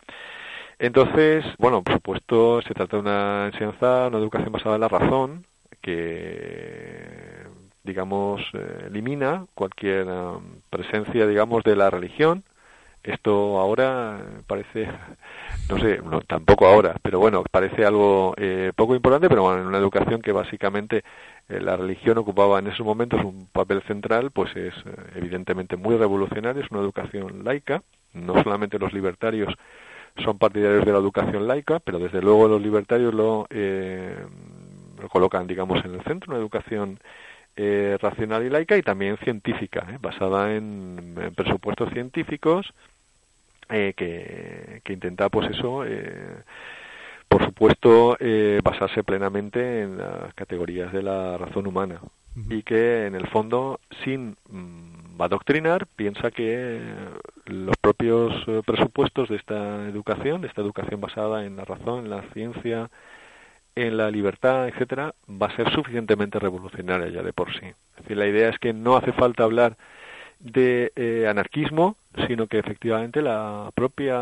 [0.80, 5.46] Entonces, bueno, por supuesto, se trata de una enseñanza, una educación basada en la razón,
[5.82, 7.33] que,
[7.84, 12.44] digamos, eh, elimina cualquier um, presencia, digamos, de la religión,
[13.04, 14.18] esto ahora
[14.48, 14.88] parece,
[15.70, 19.78] no sé, tampoco ahora, pero bueno, parece algo eh, poco importante, pero bueno, en una
[19.78, 21.04] educación que básicamente
[21.50, 25.98] eh, la religión ocupaba en esos momentos un papel central, pues es eh, evidentemente muy
[25.98, 29.54] revolucionaria, es una educación laica, no solamente los libertarios
[30.24, 35.84] son partidarios de la educación laica, pero desde luego los libertarios lo, lo colocan, digamos,
[35.84, 37.00] en el centro, una educación
[37.56, 42.74] racional y laica y también científica, basada en, presupuestos científicos
[43.70, 46.44] eh, que, que, intenta, pues eso, eh,
[47.28, 52.00] por supuesto, eh, basarse plenamente en las categorías de la razón humana.
[52.50, 56.82] Y que, en el fondo, sin mm, adoctrinar, piensa que
[57.46, 58.34] los propios
[58.66, 62.90] presupuestos de esta educación, de esta educación basada en la razón, en la ciencia,
[63.76, 67.66] en la libertad, etcétera, va a ser suficientemente revolucionaria ya de por sí.
[67.66, 69.78] Es decir, la idea es que no hace falta hablar
[70.40, 71.96] de eh, anarquismo,
[72.28, 74.20] sino que efectivamente la propia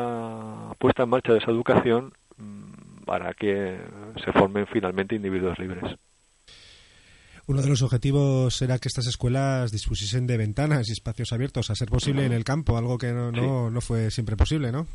[0.77, 3.77] puesta en marcha de esa educación mm, hará que
[4.23, 5.97] se formen finalmente individuos libres.
[7.51, 11.75] Uno de los objetivos era que estas escuelas dispusiesen de ventanas y espacios abiertos, a
[11.75, 13.29] ser posible en el campo, algo que no,
[13.69, 14.87] no, fue siempre posible, ¿no?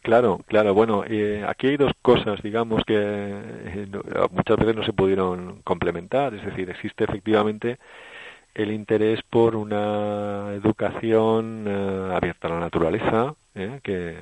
[0.00, 0.74] Claro, claro.
[0.74, 3.86] Bueno, eh, aquí hay dos cosas, digamos, que eh,
[4.32, 6.34] muchas veces no se pudieron complementar.
[6.34, 7.78] Es decir, existe efectivamente
[8.52, 14.16] el interés por una educación eh, abierta a la naturaleza, eh, que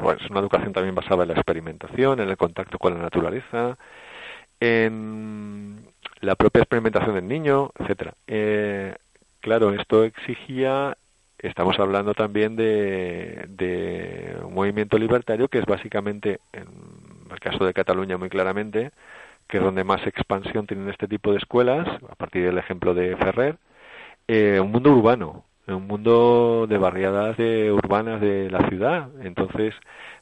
[0.00, 3.76] bueno, es una educación también basada en la experimentación, en el contacto con la naturaleza,
[4.58, 5.85] en
[6.26, 8.14] la propia experimentación del niño, etcétera.
[8.26, 8.94] Eh,
[9.40, 10.96] claro, esto exigía,
[11.38, 16.66] estamos hablando también de, un movimiento libertario que es básicamente, en
[17.30, 18.90] el caso de Cataluña muy claramente,
[19.46, 23.16] que es donde más expansión tienen este tipo de escuelas, a partir del ejemplo de
[23.16, 23.56] Ferrer,
[24.26, 29.10] eh, un mundo urbano, un mundo de barriadas de urbanas de la ciudad.
[29.22, 29.74] Entonces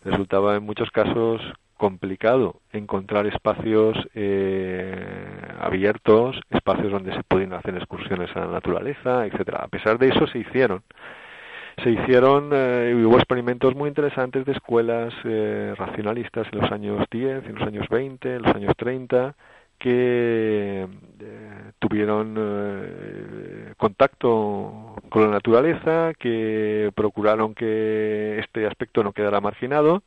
[0.04, 1.40] resultaba en muchos casos
[1.76, 4.94] complicado encontrar espacios eh,
[5.60, 9.60] abiertos, espacios donde se pudieran hacer excursiones a la naturaleza, etcétera.
[9.62, 10.82] A pesar de eso se hicieron.
[11.82, 17.46] Se hicieron eh, hubo experimentos muy interesantes de escuelas eh, racionalistas en los años 10,
[17.46, 19.34] en los años 20, en los años 30
[19.76, 20.86] que
[21.78, 22.34] tuvieron
[23.76, 30.02] contacto con la naturaleza, que procuraron que este aspecto no quedara marginado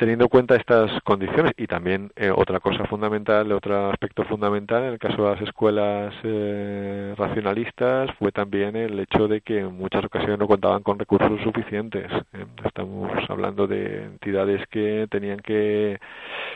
[0.00, 4.92] teniendo en cuenta estas condiciones y también eh, otra cosa fundamental, otro aspecto fundamental en
[4.94, 10.02] el caso de las escuelas eh, racionalistas fue también el hecho de que en muchas
[10.02, 12.10] ocasiones no contaban con recursos suficientes.
[12.32, 16.00] Eh, estamos hablando de entidades que tenían que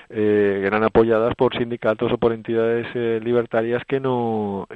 [0.09, 2.87] eran apoyadas por sindicatos o por entidades
[3.23, 4.67] libertarias que no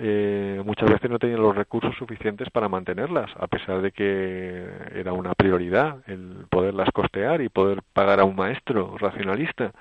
[0.64, 5.35] muchas veces no tenían los recursos suficientes para mantenerlas, a pesar de que era una
[5.35, 8.57] prioridad el poderlas costear y poder pagar a un maestro
[8.98, 9.72] racionalista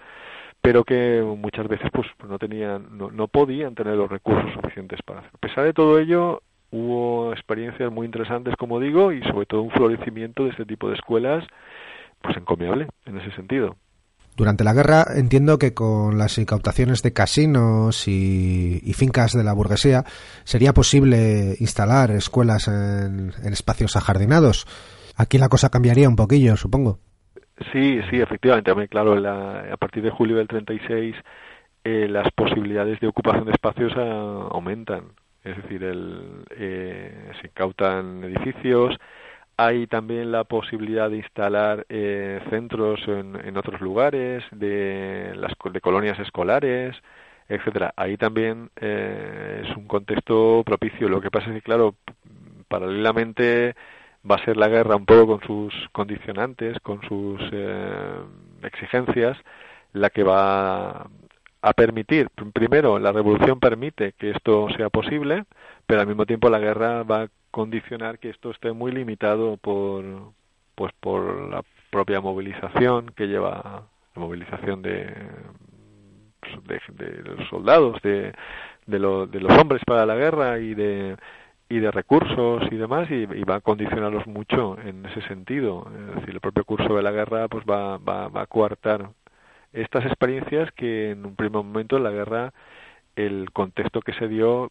[0.62, 5.32] pero que muchas veces pues no tenían no, podían tener los recursos suficientes para hacer.
[5.34, 9.72] A pesar de todo ello, hubo experiencias muy interesantes, como digo, y sobre todo un
[9.72, 11.46] florecimiento de este tipo de escuelas,
[12.22, 13.78] pues encomiable en ese sentido.
[14.36, 20.04] Durante la guerra entiendo que con las incautaciones de casinos y, fincas de la burguesía
[20.44, 24.68] sería posible instalar escuelas en, en espacios ajardinados.
[25.16, 27.00] Aquí la cosa cambiaría un poquillo, supongo.
[27.72, 28.72] Sí, sí, efectivamente.
[28.88, 31.16] Claro, a partir de julio del 36
[31.84, 35.14] eh, las posibilidades de ocupación de espacios ah, aumentan.
[35.44, 38.98] Es decir, el, eh, se incautan edificios.
[39.58, 46.20] Hay también la posibilidad de instalar eh, centros en, otros lugares, de, las, de colonias
[46.20, 46.96] escolares,
[47.48, 47.94] etcétera.
[47.96, 51.10] Ahí también es un contexto propicio.
[51.10, 51.96] Lo que pasa es que, claro,
[52.68, 53.76] paralelamente
[54.30, 58.22] va a ser la guerra un poco con sus condicionantes, con sus eh,
[58.64, 59.38] exigencias,
[59.94, 61.08] la que va
[61.62, 65.46] a permitir, primero, la revolución permite que esto sea posible,
[65.86, 70.04] pero al mismo tiempo la guerra va a condicionar que esto esté muy limitado por,
[70.76, 73.84] pues, por la propia movilización que lleva
[74.16, 75.06] la movilización de,
[76.66, 78.34] de, los soldados, de,
[78.86, 81.18] de, de los hombres para la guerra y de
[81.70, 85.90] y de recursos y demás y, va a condicionarlos mucho en ese sentido.
[86.10, 89.10] Es decir el propio curso de la guerra pues va, va, va a coartar
[89.74, 92.54] estas experiencias que en un primer momento en la guerra
[93.16, 94.70] el contexto que se dio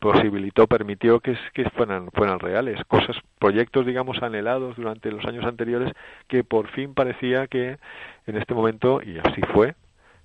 [0.00, 5.92] posibilitó, permitió que, que fueran, fueran reales, cosas, proyectos, digamos, anhelados durante los años anteriores
[6.26, 7.78] que por fin parecía que
[8.26, 9.76] en este momento, y así fue,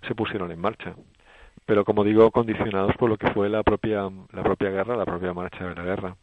[0.07, 0.95] se pusieron en marcha
[1.67, 5.33] pero como digo, condicionados por lo que fue la propia, la propia guerra, la propia
[5.33, 6.15] marcha de la guerra.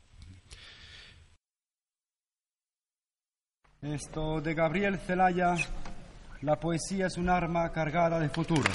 [3.83, 5.55] Esto de Gabriel Celaya,
[6.41, 8.71] la poesía es un arma cargada de futuro.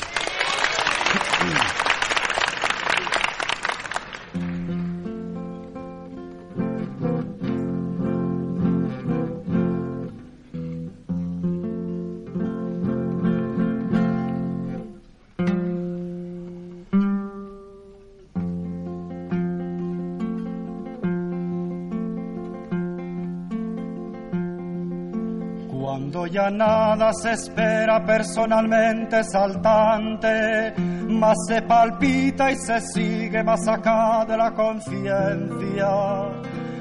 [26.32, 30.74] Ya nada se espera personalmente saltante,
[31.08, 35.90] más se palpita y se sigue más acá de la conciencia,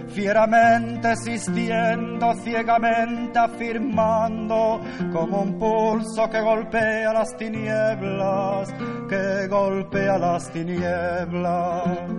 [0.08, 4.80] fieramente existiendo, ciegamente afirmando,
[5.12, 8.72] como un pulso que golpea las tinieblas,
[9.08, 12.17] que golpea las tinieblas.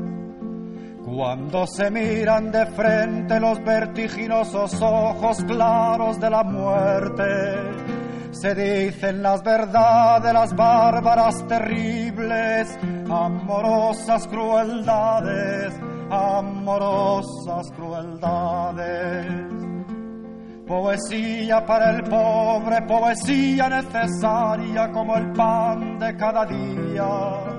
[1.19, 7.25] Cuando se miran de frente los vertiginosos ojos claros de la muerte,
[8.31, 12.73] se dicen las verdades, las bárbaras terribles,
[13.11, 15.73] amorosas crueldades,
[16.09, 19.27] amorosas crueldades.
[20.65, 27.58] Poesía para el pobre, poesía necesaria como el pan de cada día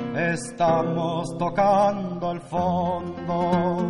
[0.15, 3.89] Estamos tocando el fondo.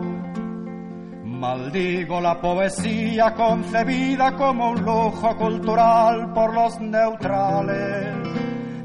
[1.25, 8.29] Maldigo la poesía concebida como un lujo cultural por los neutrales,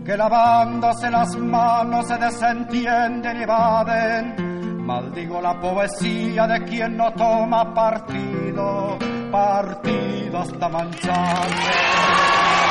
[0.03, 4.87] que lavándose las manos se desentienden y evaden.
[4.87, 8.97] Maldigo la poesía de quien no toma partido,
[9.30, 12.65] partido hasta mancharse.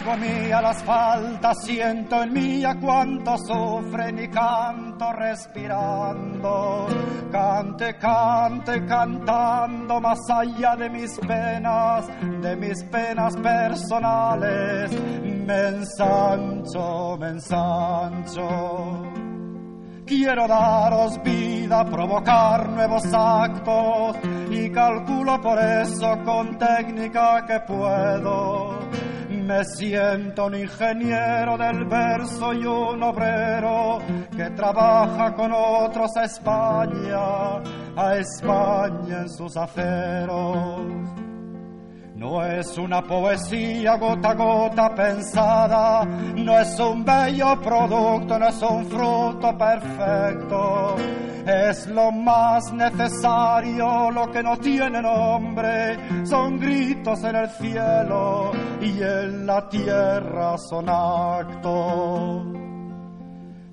[0.00, 6.86] Hago mía las faltas, siento en mía cuánto sufren y canto respirando.
[7.30, 12.06] Cante, cante, cantando más allá de mis penas,
[12.40, 14.90] de mis penas personales.
[15.22, 19.02] Me ensancho, me ensancho.
[20.06, 24.16] Quiero daros vida, provocar nuevos actos
[24.50, 28.90] y calculo por eso con técnica que puedo
[29.50, 33.98] me siento un ingeniero del verso y un obrero
[34.36, 37.56] que trabaja con otros a España,
[37.96, 41.19] a España en sus aceros.
[42.20, 48.60] No es una poesía gota a gota pensada, no es un bello producto, no es
[48.60, 50.96] un fruto perfecto.
[51.46, 58.52] Es lo más necesario, lo que no tiene nombre, son gritos en el cielo
[58.82, 62.69] y en la tierra son actos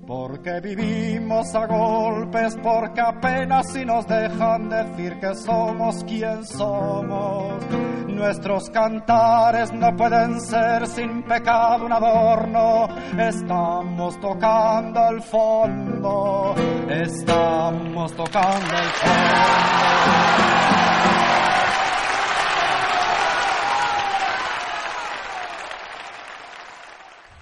[0.08, 7.62] porque vivimos a golpes, porque apenas si nos dejan decir que somos quien somos.
[8.08, 12.88] Nuestros cantares no pueden ser sin pecado un adorno,
[13.18, 16.54] estamos tocando el fondo,
[16.88, 20.77] estamos tocando el fondo.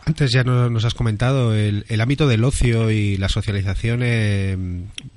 [0.08, 4.56] Antes ya nos has comentado el, ámbito del ocio y la socialización eh,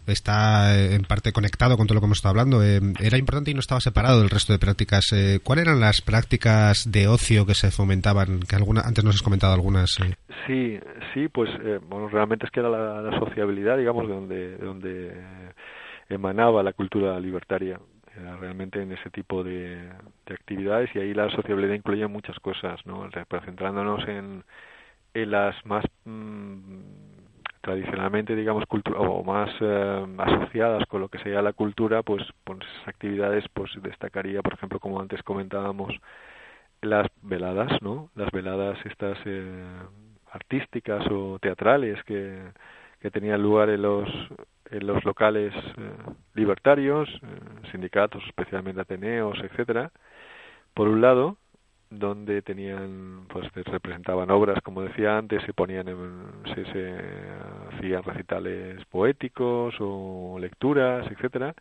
[0.08, 2.64] está en parte conectado con todo lo que hemos estado hablando.
[2.64, 5.14] Eh, era importante y no estaba separado del resto de prácticas.
[5.14, 8.40] Eh, ¿Cuáles eran las prácticas de ocio que se fomentaban?
[8.50, 9.92] Que alguna, antes nos has comentado algunas.
[10.48, 10.80] Sí,
[11.14, 11.52] sí, pues
[11.88, 15.14] bueno, realmente es que era la, sociabilidad, digamos, de donde, de donde
[16.10, 17.80] emanaba la cultura libertaria
[18.42, 19.76] realmente en ese tipo de,
[20.26, 23.08] de, actividades y ahí la sociabilidad incluía muchas cosas, ¿no?
[23.46, 24.44] centrándonos en, en
[25.14, 26.82] las más mm,
[27.62, 32.60] tradicionalmente digamos cultura o más eh, asociadas con lo que sería la cultura pues pues
[32.60, 35.94] esas actividades pues destacaría por ejemplo como antes comentábamos
[36.82, 39.82] las veladas no las veladas estas eh,
[40.32, 42.40] artísticas o teatrales que,
[43.02, 44.10] que tenían lugar en los
[44.72, 45.92] en los locales eh,
[46.36, 47.10] libertarios
[47.72, 49.92] sindicatos especialmente ateneos etcétera.
[50.74, 51.38] Por un lado
[51.90, 55.86] donde tenían pues se representaban obras como decía antes se ponían
[56.54, 57.00] se, se
[57.74, 61.56] hacían recitales poéticos o lecturas etcétera.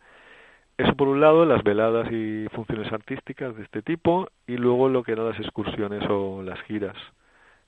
[0.77, 5.03] Eso por un lado las veladas y funciones artísticas de este tipo y luego lo
[5.03, 6.95] que eran las excursiones o las giras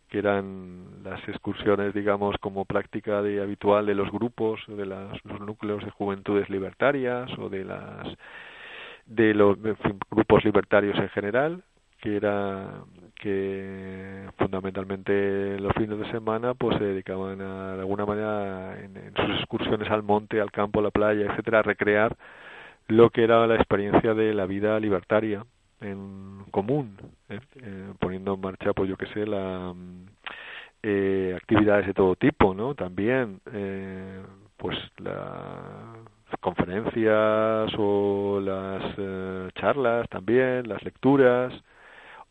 [0.10, 5.40] que eran las excursiones digamos como práctica de habitual de los grupos de las, los
[5.42, 8.08] núcleos de juventudes libertarias o de las
[9.08, 9.58] de los
[10.12, 11.64] grupos libertarios en general
[12.02, 12.84] que era
[13.16, 19.38] que fundamentalmente los fines de semana pues se dedicaban a, de alguna manera en, sus
[19.38, 22.16] excursiones al monte, al campo, a la playa, etcétera, a recrear
[22.88, 25.46] lo que era la experiencia de la vida libertaria
[25.82, 26.98] en común,
[27.30, 27.40] ¿eh?
[27.58, 29.74] Eh, poniendo en marcha, pues yo que sé, la
[30.82, 32.74] eh, actividades de todo tipo, ¿no?
[32.74, 33.40] También,
[34.58, 41.54] pues las conferencias o las charlas también, las lecturas,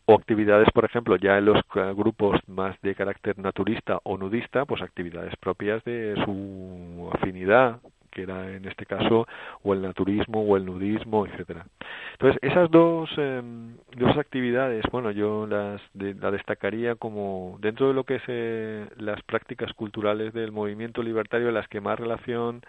[0.05, 4.65] o actividades, por ejemplo, ya en los eh, grupos más de carácter naturista o nudista,
[4.65, 7.79] pues actividades propias de su afinidad,
[8.11, 9.25] que era en este caso
[9.63, 11.65] o el naturismo o el nudismo, etcétera.
[12.13, 18.03] Entonces, esas dos, em, dos actividades, bueno, yo las la destacaría como dentro de lo
[18.03, 22.61] que es eh, las prácticas culturales del movimiento libertario, las que más relación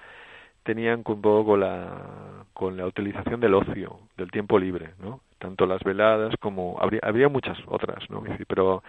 [0.62, 5.20] tenían un poco con la, con la utilización del ocio, del tiempo libre, ¿no?
[5.42, 8.22] Tanto las veladas como habría, habría muchas otras, ¿no?
[8.46, 8.84] Pero,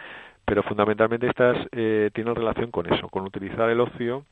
[0.46, 4.24] pero fundamentalmente estas eh, tienen relación con eso, con utilizar el ocio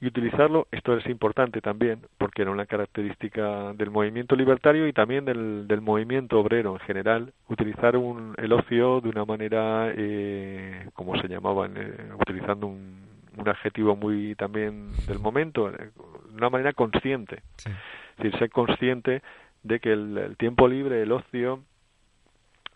[0.00, 5.24] y utilizarlo, esto es importante también, porque era una característica del movimiento libertario y también
[5.24, 11.20] del, del movimiento obrero en general, utilizar un, el ocio de una manera, eh, como
[11.20, 13.00] se llamaban, eh, utilizando un,
[13.36, 15.90] un adjetivo muy también del momento, eh,
[16.30, 17.42] de una manera consciente.
[17.58, 19.22] Es decir, ser consciente
[19.62, 21.62] de que el, tiempo libre, el ocio,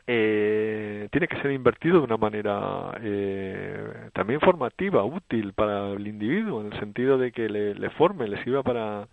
[0.07, 6.61] eh, tiene que ser invertido de una manera eh, también formativa, útil para el individuo,
[6.61, 9.09] en el sentido de que le, forme, le sirva para,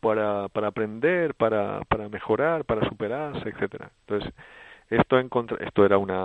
[0.00, 3.90] para, para aprender, para, para mejorar, para superarse, etcétera.
[4.06, 4.32] Entonces,
[4.90, 6.16] esto, en contra, esto era una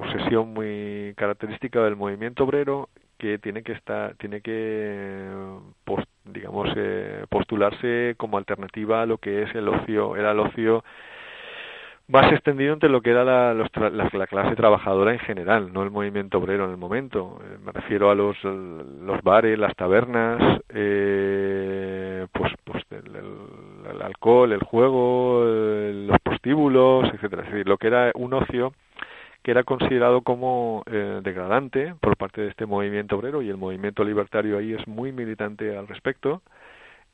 [0.00, 5.28] obsesión muy característica del movimiento obrero que tiene que estar, tiene que,
[6.24, 10.84] digamos, eh, postularse como alternativa a lo que es el ocio, era el ocio
[12.10, 16.38] más extendido entre lo que era la, la, clase trabajadora en general, no el movimiento
[16.38, 17.38] obrero en el momento.
[17.44, 24.62] Eh, me refiero a los, los bares, las tabernas, eh, pues, pues el, alcohol, el
[24.62, 27.42] juego, los prostíbulos, etcétera.
[27.44, 28.72] Es decir, lo que era un ocio
[29.50, 34.58] era considerado como eh, degradante por parte de este movimiento obrero y el movimiento libertario
[34.58, 36.42] ahí es muy militante al respecto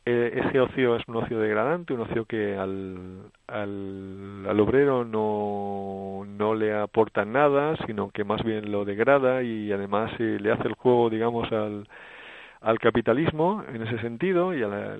[0.08, 6.24] eh, ese ocio es un ocio degradante, un ocio que al, al, al, obrero no,
[6.28, 10.68] no le aporta nada, sino que más bien lo degrada y además eh, le hace
[10.68, 11.88] el juego, digamos, al,
[12.60, 14.96] al capitalismo en ese sentido y a la,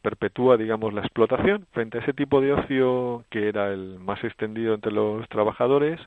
[0.00, 1.66] perpetúa, digamos, la explotación.
[1.72, 5.98] Frente a ese tipo de ocio que era el más extendido entre los trabajadores,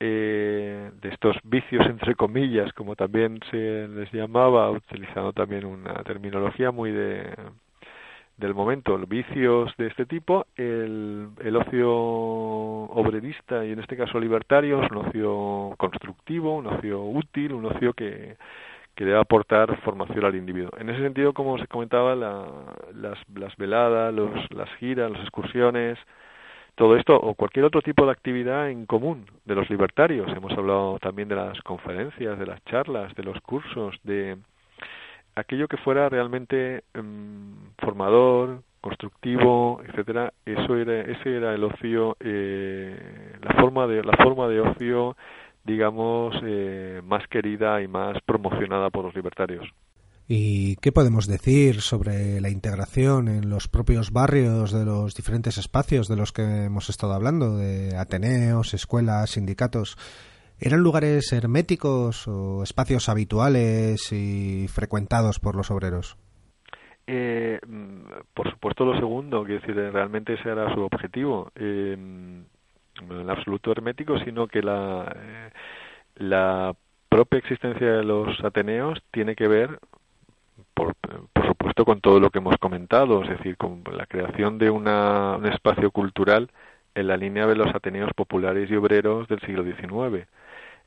[0.00, 6.70] eh, de estos vicios entre comillas, como también se les llamaba, utilizando también una terminología
[6.70, 7.34] muy de
[8.40, 14.18] del momento, los vicios de este tipo, el, el ocio obrerista y en este caso
[14.18, 18.36] libertario es un ocio constructivo, un ocio útil, un ocio que,
[18.94, 20.70] que debe aportar formación al individuo.
[20.78, 22.46] En ese sentido, como se comentaba, la,
[22.94, 25.98] las, las veladas, los, las giras, las excursiones,
[26.74, 30.30] todo esto o cualquier otro tipo de actividad en común de los libertarios.
[30.34, 34.36] Hemos hablado también de las conferencias, de las charlas, de los cursos, de
[35.34, 40.32] aquello que fuera realmente em, formador, constructivo, etcétera.
[40.44, 45.16] Eso era, ese era el ocio, eh, la forma de la forma de ocio,
[45.64, 49.66] digamos, eh, más querida y más promocionada por los libertarios.
[50.32, 56.06] ¿Y qué podemos decir sobre la integración en los propios barrios de los diferentes espacios
[56.06, 59.96] de los que hemos estado hablando, de Ateneos, escuelas, sindicatos?
[60.60, 66.16] ¿Eran lugares herméticos o espacios habituales y frecuentados por los obreros?
[67.08, 67.58] Eh,
[68.32, 71.50] por supuesto lo segundo, que decir, realmente ese era su objetivo.
[71.56, 75.50] Eh, en absoluto hermético, sino que eh,
[76.18, 76.72] la
[77.08, 79.80] propia existencia de los Ateneos tiene que ver
[81.32, 85.36] por, supuesto con todo lo que hemos comentado, es decir, con la creación de una,
[85.36, 86.50] un espacio cultural
[86.94, 90.26] en la línea de los Ateneos populares y obreros del siglo XIX,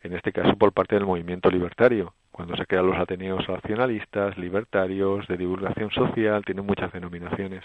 [0.03, 5.27] en este caso por parte del movimiento libertario, cuando se crean los Ateneos nacionalistas, libertarios,
[5.27, 7.63] de divulgación social, tienen muchas denominaciones.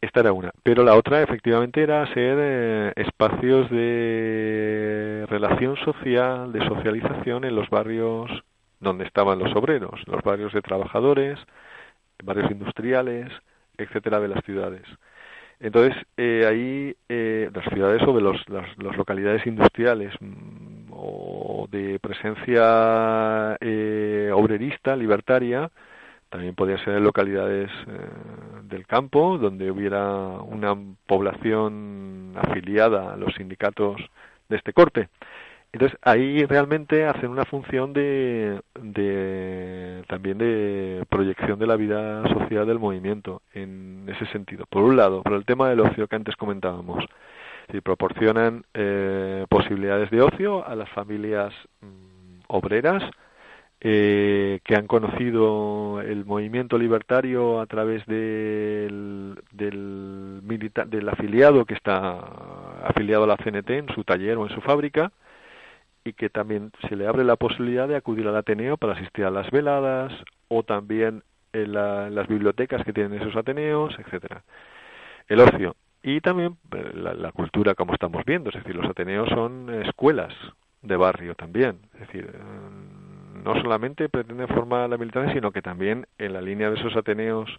[0.00, 0.52] Esta era una.
[0.62, 7.68] Pero la otra, efectivamente, era ser eh, espacios de relación social, de socialización en los
[7.68, 8.30] barrios
[8.80, 11.38] donde estaban los obreros, los barrios de trabajadores,
[12.22, 13.30] barrios industriales,
[13.76, 14.82] etcétera, de las ciudades.
[15.60, 21.98] Entonces, eh, ahí eh, las ciudades o de los, las, localidades industriales mm, o de
[21.98, 25.70] presencia eh, obrerista, libertaria,
[26.30, 27.70] también podían ser localidades
[28.64, 30.04] del campo, donde hubiera
[30.42, 30.76] una
[31.06, 33.96] población afiliada a los sindicatos
[34.48, 35.08] de este corte.
[35.72, 42.66] Entonces ahí realmente hacen una función de, de, también de proyección de la vida social
[42.66, 44.64] del movimiento en ese sentido.
[44.70, 47.04] Por un lado, por el tema del ocio que antes comentábamos,
[47.70, 51.52] si proporcionan eh, posibilidades de ocio a las familias
[51.82, 53.02] mm, obreras
[53.80, 62.18] eh, que han conocido el movimiento libertario a través del, del, del afiliado que está
[62.84, 65.12] afiliado a la CNT en su taller o en su fábrica
[66.08, 69.30] y que también se le abre la posibilidad de acudir al Ateneo para asistir a
[69.30, 70.12] las veladas
[70.48, 74.42] o también en, las bibliotecas que tienen esos Ateneos, etcétera.
[75.28, 79.68] El ocio y también eh, la, cultura como estamos viendo, es decir, los Ateneos son
[79.84, 80.32] escuelas
[80.82, 82.38] de barrio también, es decir, eh,
[83.44, 87.50] no solamente pretenden formar la militancia, sino que también en la línea de esos Ateneos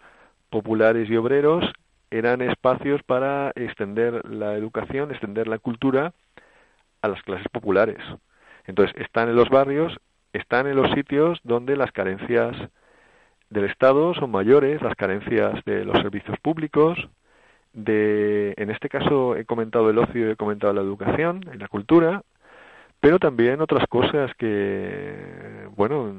[0.49, 1.65] populares y obreros
[2.11, 6.13] eran espacios para extender la educación, extender la cultura
[7.01, 7.99] a las clases populares.
[8.69, 9.97] Entonces, están en los barrios,
[10.31, 12.55] están en los sitios donde las carencias
[13.49, 16.99] del Estado son mayores, las carencias de los servicios públicos,
[17.73, 22.21] de, en este caso he comentado el ocio, he comentado la educación, y la cultura,
[22.99, 26.13] pero también otras cosas que, bueno,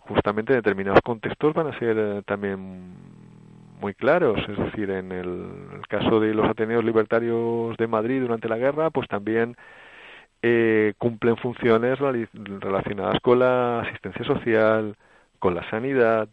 [0.00, 2.92] justamente en determinados contextos van a ser eh, también
[3.80, 4.40] muy claros.
[4.46, 9.08] Es decir, en el, caso de los Ateneos Libertarios de Madrid durante la guerra, pues
[9.08, 9.56] también
[10.46, 14.94] eh, cumplen funciones relacionadas con la asistencia social,
[15.38, 16.28] con la sanidad,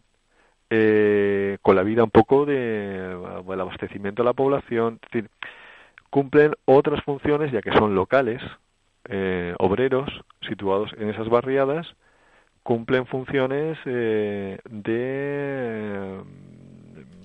[0.68, 3.16] eh, con la vida un poco de
[3.48, 5.00] el abastecimiento de la población.
[6.10, 8.42] Cumplen otras funciones ya que son locales,
[9.08, 10.10] eh, obreros
[10.46, 11.86] situados en esas barriadas
[12.62, 16.20] cumplen funciones eh, de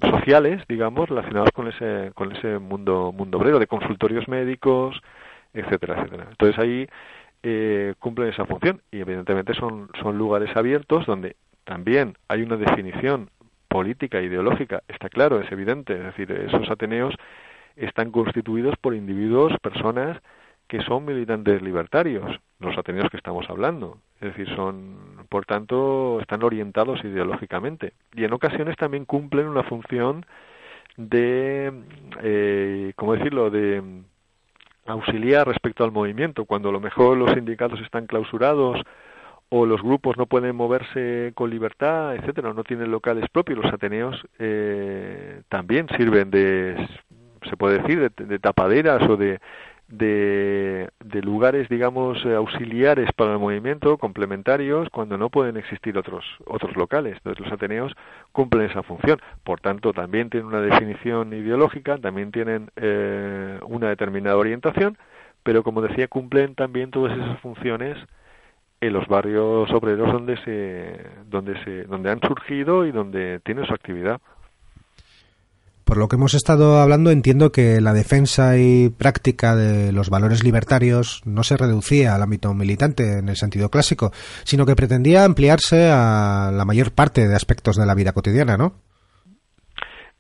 [0.10, 5.02] sociales, digamos, relacionadas con ese con ese mundo mundo obrero, de consultorios médicos,
[5.60, 6.28] etcétera, etcétera.
[6.30, 6.88] Entonces ahí
[7.44, 13.30] eh, cumplen esa función y evidentemente son son lugares abiertos donde también hay una definición
[13.68, 17.14] política ideológica, está claro, es evidente, es decir, esos ateneos
[17.76, 20.18] están constituidos por individuos, personas
[20.68, 24.00] que son militantes libertarios, los ateneos que estamos hablando.
[24.20, 27.94] Es decir, son, por tanto, están orientados ideológicamente.
[28.14, 30.26] Y en ocasiones también cumplen una función
[30.98, 31.72] de,
[32.22, 33.82] eh, ¿cómo decirlo?, de
[34.88, 36.46] auxiliar respecto al movimiento.
[36.46, 38.82] Cuando a lo mejor los sindicatos están clausurados
[39.50, 44.16] o los grupos no pueden moverse con libertad, etcétera, no tienen locales propios, los ateneos
[44.40, 46.76] eh, también sirven de,
[47.50, 49.40] se puede decir, de tapaderas o de
[49.88, 50.90] de,
[51.24, 57.16] lugares, digamos, eh, auxiliares para el movimiento, complementarios, cuando no pueden existir otros, otros locales.
[57.18, 57.94] Entonces los Ateneos
[58.32, 59.20] cumplen esa función.
[59.44, 64.98] Por tanto, también tienen una definición ideológica, también tienen eh, una determinada orientación,
[65.44, 67.98] pero como decía, cumplen también todas esas funciones
[68.80, 73.74] en los barrios obreros donde se, donde se, donde han surgido y donde tienen su
[73.74, 74.22] actividad.
[75.88, 80.44] Por lo que hemos estado hablando, entiendo que la defensa y práctica de los valores
[80.44, 84.12] libertarios no se reducía al ámbito militante en el sentido clásico,
[84.44, 88.74] sino que pretendía ampliarse a la mayor parte de aspectos de la vida cotidiana, ¿no?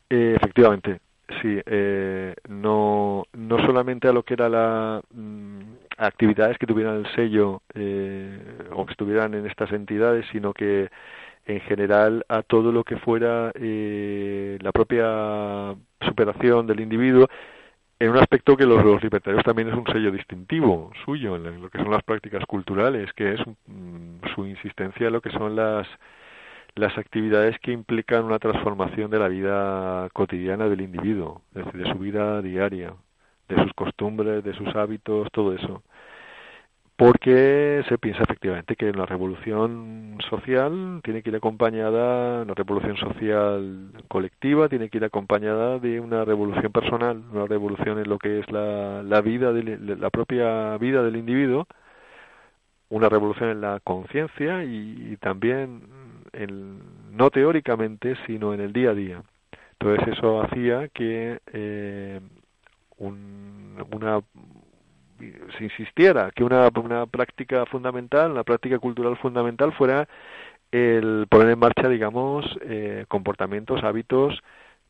[0.09, 1.01] Eh, efectivamente,
[1.41, 1.59] sí.
[1.65, 5.59] Eh, no, no solamente a lo que era la mm,
[5.97, 8.39] actividades que tuvieran el sello eh,
[8.72, 10.88] o que estuvieran en estas entidades, sino que
[11.47, 17.27] en general a todo lo que fuera eh, la propia superación del individuo
[17.99, 21.79] en un aspecto que los, libertarios también es un sello distintivo suyo en lo que
[21.79, 25.87] son las prácticas culturales que es mm, su insistencia en lo que son las
[26.75, 31.91] las actividades que implican una transformación de la vida cotidiana del individuo, es decir, de
[31.91, 32.93] su vida diaria,
[33.49, 35.81] de sus costumbres, de sus hábitos, todo eso
[36.97, 43.91] porque se piensa efectivamente que la revolución social tiene que ir acompañada, la revolución social
[44.07, 48.51] colectiva tiene que ir acompañada de una revolución personal, una revolución en lo que es
[48.51, 51.67] la, la vida, de, la propia vida del individuo,
[52.89, 55.83] una revolución en la conciencia y, también
[56.33, 56.79] en,
[57.11, 59.23] no teóricamente, sino en el día a día.
[59.79, 62.19] Entonces eso hacía que eh,
[62.97, 64.21] un, una
[65.57, 70.07] se insistiera que una, una práctica fundamental, una práctica cultural fundamental fuera
[70.72, 74.41] el poner en marcha, digamos, eh, comportamientos, hábitos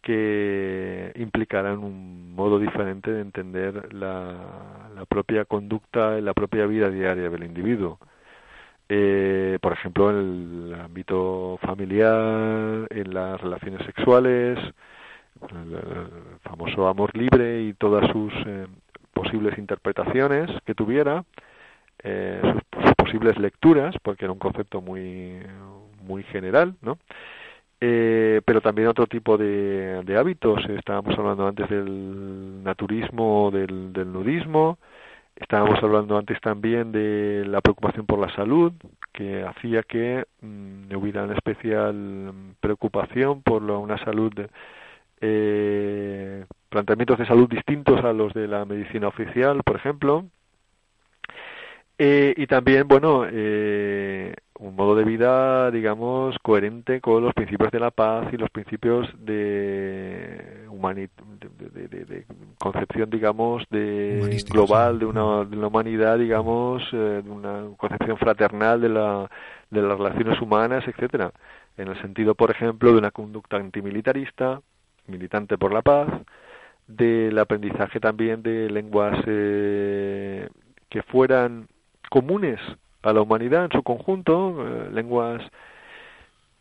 [0.01, 7.29] que implicaran un modo diferente de entender la, la propia conducta, la propia vida diaria
[7.29, 7.99] del individuo.
[8.89, 10.17] Eh, por ejemplo, en
[10.71, 14.57] el ámbito familiar, en las relaciones sexuales,
[15.51, 15.77] el,
[16.41, 18.67] famoso amor libre y todas sus eh,
[19.17, 21.23] posibles interpretaciones que tuviera,
[22.03, 22.41] eh,
[22.73, 25.39] sus, posibles lecturas, porque era un concepto muy,
[26.03, 26.97] muy general, ¿no?
[27.79, 30.65] Eh, pero también otro tipo de, de, hábitos.
[30.69, 34.77] Estábamos hablando antes del naturismo, del, del nudismo.
[35.35, 38.73] Estábamos hablando antes también de la preocupación por la salud,
[39.13, 44.33] que hacía que mm, hubiera una especial preocupación por una salud
[45.21, 50.25] eh, planteamientos de salud distintos a los de la medicina oficial, por ejemplo,
[51.99, 57.79] eh, y también, bueno, eh, un modo de vida, digamos, coherente con los principios de
[57.79, 62.25] la paz y los principios de, de, de,
[62.59, 68.79] concepción, digamos, de global de una, de la humanidad, digamos, eh, de una concepción fraternal
[68.79, 69.29] de, la,
[69.71, 71.31] de las relaciones humanas, etcétera.
[71.77, 74.61] En el sentido, por ejemplo, de una conducta antimilitarista,
[75.07, 76.09] militante por la paz,
[76.87, 80.49] del aprendizaje también de lenguas eh,
[80.89, 81.67] que fueran
[82.09, 82.59] comunes
[83.03, 85.41] a la humanidad en su conjunto, eh, lenguas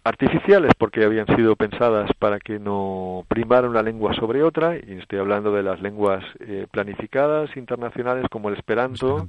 [0.05, 5.18] artificiales porque habían sido pensadas para que no primara una lengua sobre otra, y estoy
[5.18, 9.29] hablando de las lenguas eh, planificadas internacionales como el esperanto,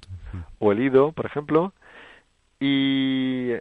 [0.60, 1.74] o el ido, por ejemplo,
[2.60, 3.54] y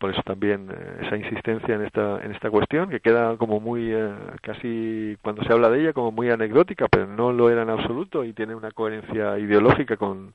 [0.00, 3.92] por eso también eh, esa insistencia en esta en esta cuestión que queda como muy
[3.92, 7.70] eh, casi cuando se habla de ella como muy anecdótica pero no lo era en
[7.70, 10.32] absoluto y tiene una coherencia ideológica con,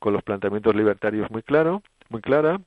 [0.00, 2.60] con los planteamientos libertarios muy claro muy clara.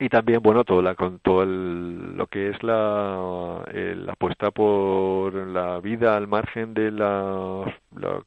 [0.00, 3.62] Y también bueno todo la con todo lo que es la,
[4.08, 7.64] apuesta por la vida al margen de la,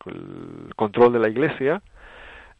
[0.05, 1.82] el control de la iglesia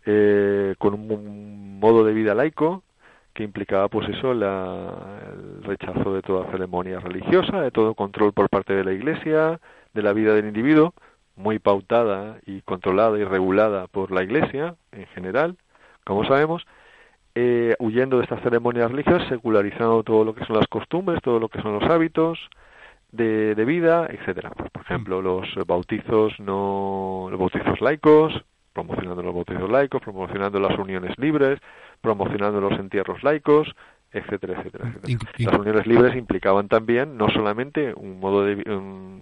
[0.06, 2.84] eh, con un modo de vida laico
[3.38, 8.50] que implicaba pues eso la, el rechazo de toda ceremonia religiosa, de todo control por
[8.50, 9.60] parte de la Iglesia,
[9.94, 10.96] de la vida del individuo,
[11.36, 15.56] muy pautada y controlada y regulada por la Iglesia en general,
[16.04, 16.66] como sabemos,
[17.36, 21.48] eh, huyendo de estas ceremonias religiosas, secularizando todo lo que son las costumbres, todo lo
[21.48, 22.40] que son los hábitos
[23.12, 24.50] de, de vida, etcétera.
[24.58, 28.34] Pues, por ejemplo, los bautizos no, los bautizos laicos,
[28.74, 31.60] promocionando los bautizos laicos, promocionando las uniones libres,
[32.02, 33.68] promocionando los entierros laicos,
[34.12, 34.96] etcétera, etcétera,
[35.38, 39.22] Las uniones libres implicaban también no solamente un modo de un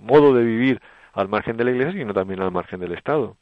[0.00, 0.80] modo de vivir
[1.12, 3.36] al margen de la Iglesia, sino también al margen del Estado.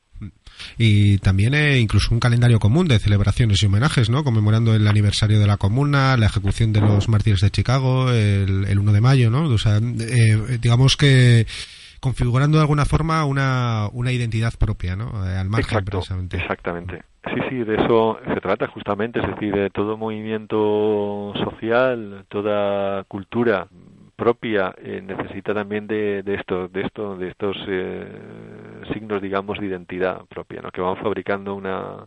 [0.78, 4.22] Y también eh, incluso un calendario común de celebraciones y homenajes, ¿no?
[4.22, 8.78] Conmemorando el aniversario de la comuna, la ejecución de los mártires de Chicago, el, el
[8.78, 9.48] 1 de mayo, ¿no?
[9.48, 11.46] O sea, eh, digamos que
[12.02, 15.26] configurando de alguna forma una, una identidad propia, ¿no?
[15.26, 16.36] Eh, al margen, precisamente.
[16.36, 17.02] Exactamente.
[17.24, 23.68] Sí, sí, de eso se trata justamente, es decir, de todo movimiento social, toda cultura
[24.16, 28.06] propia eh, necesita también de, de esto, de esto, de estos eh,
[28.92, 30.70] signos, digamos, de identidad propia, ¿no?
[30.72, 32.06] Que vamos fabricando una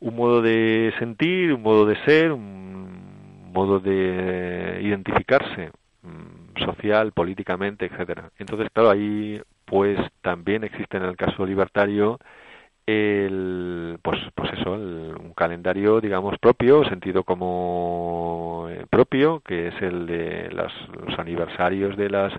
[0.00, 5.70] un modo de sentir, un modo de ser, un modo de identificarse
[6.02, 8.30] Mm, social, políticamente, etcétera.
[8.38, 12.18] Entonces, claro, ahí pues también existe en el caso libertario
[12.90, 20.06] el pues pues eso un calendario digamos propio sentido como eh, propio que es el
[20.06, 20.72] de las,
[21.06, 22.32] los aniversarios de las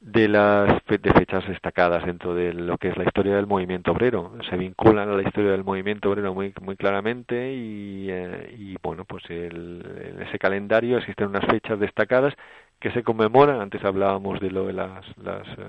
[0.00, 4.32] de las de fechas destacadas dentro de lo que es la historia del movimiento obrero.
[4.48, 9.04] Se vinculan a la historia del movimiento obrero muy muy claramente y, eh, y bueno
[9.04, 12.34] pues el, en ese calendario existen unas fechas destacadas
[12.80, 15.66] que se conmemoran, antes hablábamos de lo de las, las, eh,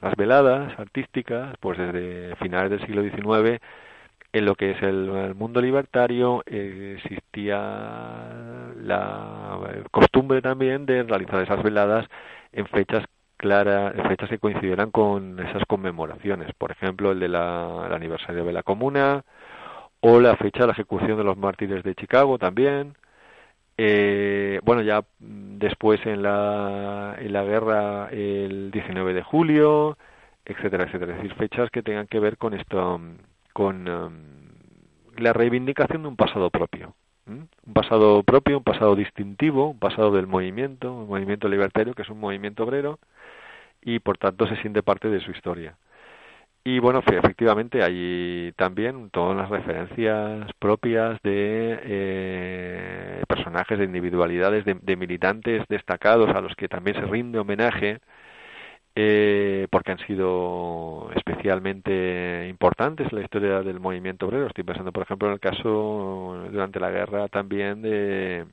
[0.00, 3.60] las veladas artísticas, pues desde finales del siglo XIX
[4.32, 7.56] en lo que es el, mundo libertario eh, existía
[8.82, 9.58] la
[9.90, 12.06] costumbre también de realizar esas veladas
[12.52, 13.04] en fechas
[13.36, 18.62] claras, en fechas que coincidieran con esas conmemoraciones, por ejemplo el del aniversario de la
[18.62, 19.24] Comuna
[20.00, 22.94] o la fecha de la ejecución de los mártires de Chicago también,
[23.78, 29.98] eh, bueno, ya después en la, en la guerra el 19 de julio,
[30.44, 31.12] etcétera, etcétera.
[31.12, 33.00] Es decir, fechas que tengan que ver con esto,
[33.52, 34.12] con um,
[35.18, 36.94] la reivindicación de un pasado propio.
[37.26, 42.08] Un pasado propio, un pasado distintivo, un pasado del movimiento, un movimiento libertario que es
[42.08, 43.00] un movimiento obrero
[43.82, 45.76] y por tanto se siente parte de su historia.
[46.68, 54.96] Y bueno, efectivamente hay también todas las referencias propias de eh, personajes, de individualidades, de,
[54.96, 58.00] militantes destacados a los que también se rinde homenaje
[58.96, 64.48] eh, porque han sido especialmente importantes en la historia del movimiento obrero.
[64.48, 68.44] Estoy pensando, por ejemplo, en el caso durante la guerra también de,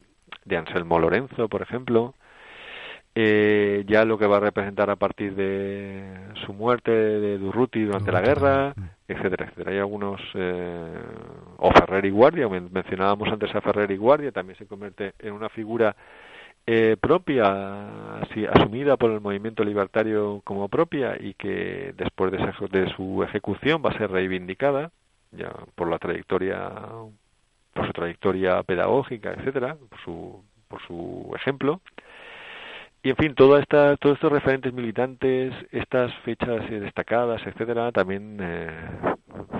[0.46, 2.14] de Anselmo Lorenzo, por ejemplo,
[3.16, 6.04] eh, ya lo que va a representar a partir de
[6.46, 8.74] su muerte de Durruti durante la guerra,
[9.08, 9.72] etcétera, etcétera.
[9.72, 11.02] Hay algunos, eh,
[11.58, 15.50] o Ferrer y Guardia, mencionábamos antes a Ferrer y Guardia, también se convierte en una
[15.50, 15.96] figura
[16.66, 22.90] eh, propia, así, asumida por el movimiento libertario como propia y que después de, de
[22.96, 24.92] su ejecución va a ser reivindicada
[25.32, 26.72] ya por la trayectoria,
[27.74, 31.82] por su trayectoria pedagógica, etcétera, por su, por su ejemplo
[33.04, 38.70] y en fin, toda esta, todos estos referentes militantes, estas fechas destacadas, etcétera, también eh,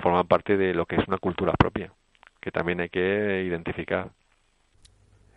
[0.02, 1.92] forman parte de lo que es una cultura propia,
[2.40, 4.10] que también hay que identificar.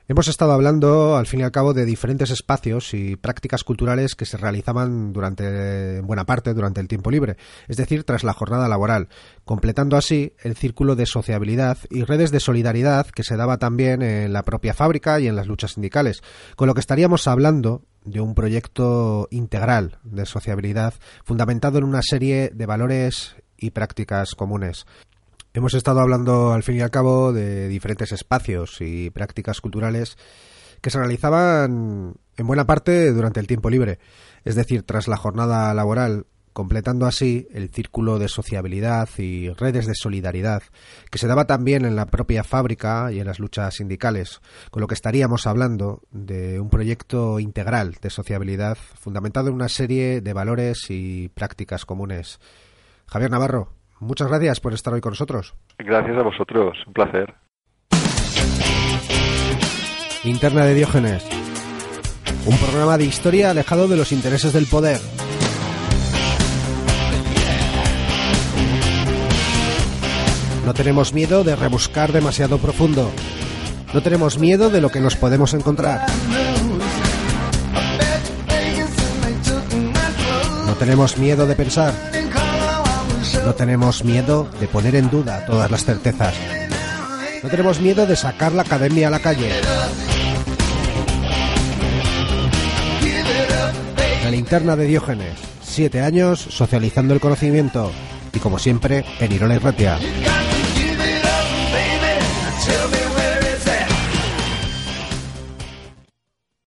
[0.09, 4.25] Hemos estado hablando, al fin y al cabo, de diferentes espacios y prácticas culturales que
[4.25, 7.35] se realizaban durante, en buena parte, durante el tiempo libre,
[7.67, 9.09] es decir, tras la jornada laboral,
[9.43, 14.31] completando así el círculo de sociabilidad y redes de solidaridad que se daba también en
[14.31, 16.23] la propia fábrica y en las luchas sindicales,
[16.55, 20.93] con lo que estaríamos hablando de un proyecto integral de sociabilidad
[21.25, 24.85] fundamentado en una serie de valores y prácticas comunes.
[25.57, 30.15] Hemos estado hablando al fin y al cabo de diferentes espacios y prácticas culturales
[30.81, 33.97] que se realizaban en buena parte durante el tiempo libre,
[34.45, 39.95] es decir, tras la jornada laboral, completando así el círculo de sociabilidad y redes de
[39.95, 40.61] solidaridad
[41.09, 44.87] que se daba también en la propia fábrica y en las luchas sindicales, con lo
[44.87, 50.85] que estaríamos hablando de un proyecto integral de sociabilidad fundamentado en una serie de valores
[50.89, 52.39] y prácticas comunes.
[53.07, 55.55] Javier Navarro, muchas gracias por estar hoy con nosotros.
[55.77, 57.33] Gracias a vosotros, un placer.
[60.23, 61.25] Interna de Diógenes,
[62.45, 64.99] un programa de historia alejado de los intereses del poder
[70.67, 73.09] No tenemos miedo de rebuscar demasiado profundo.
[73.93, 76.05] No tenemos miedo de lo que nos podemos encontrar.
[80.65, 82.16] No tenemos miedo de pensar.
[83.47, 86.33] No tenemos miedo de poner en duda todas las certezas.
[87.41, 89.49] No tenemos miedo de sacar la academia a la calle.
[94.21, 95.39] La linterna de Diógenes.
[95.63, 97.89] Siete años socializando el conocimiento.
[98.33, 99.97] Y como siempre, en Irola y Ratia.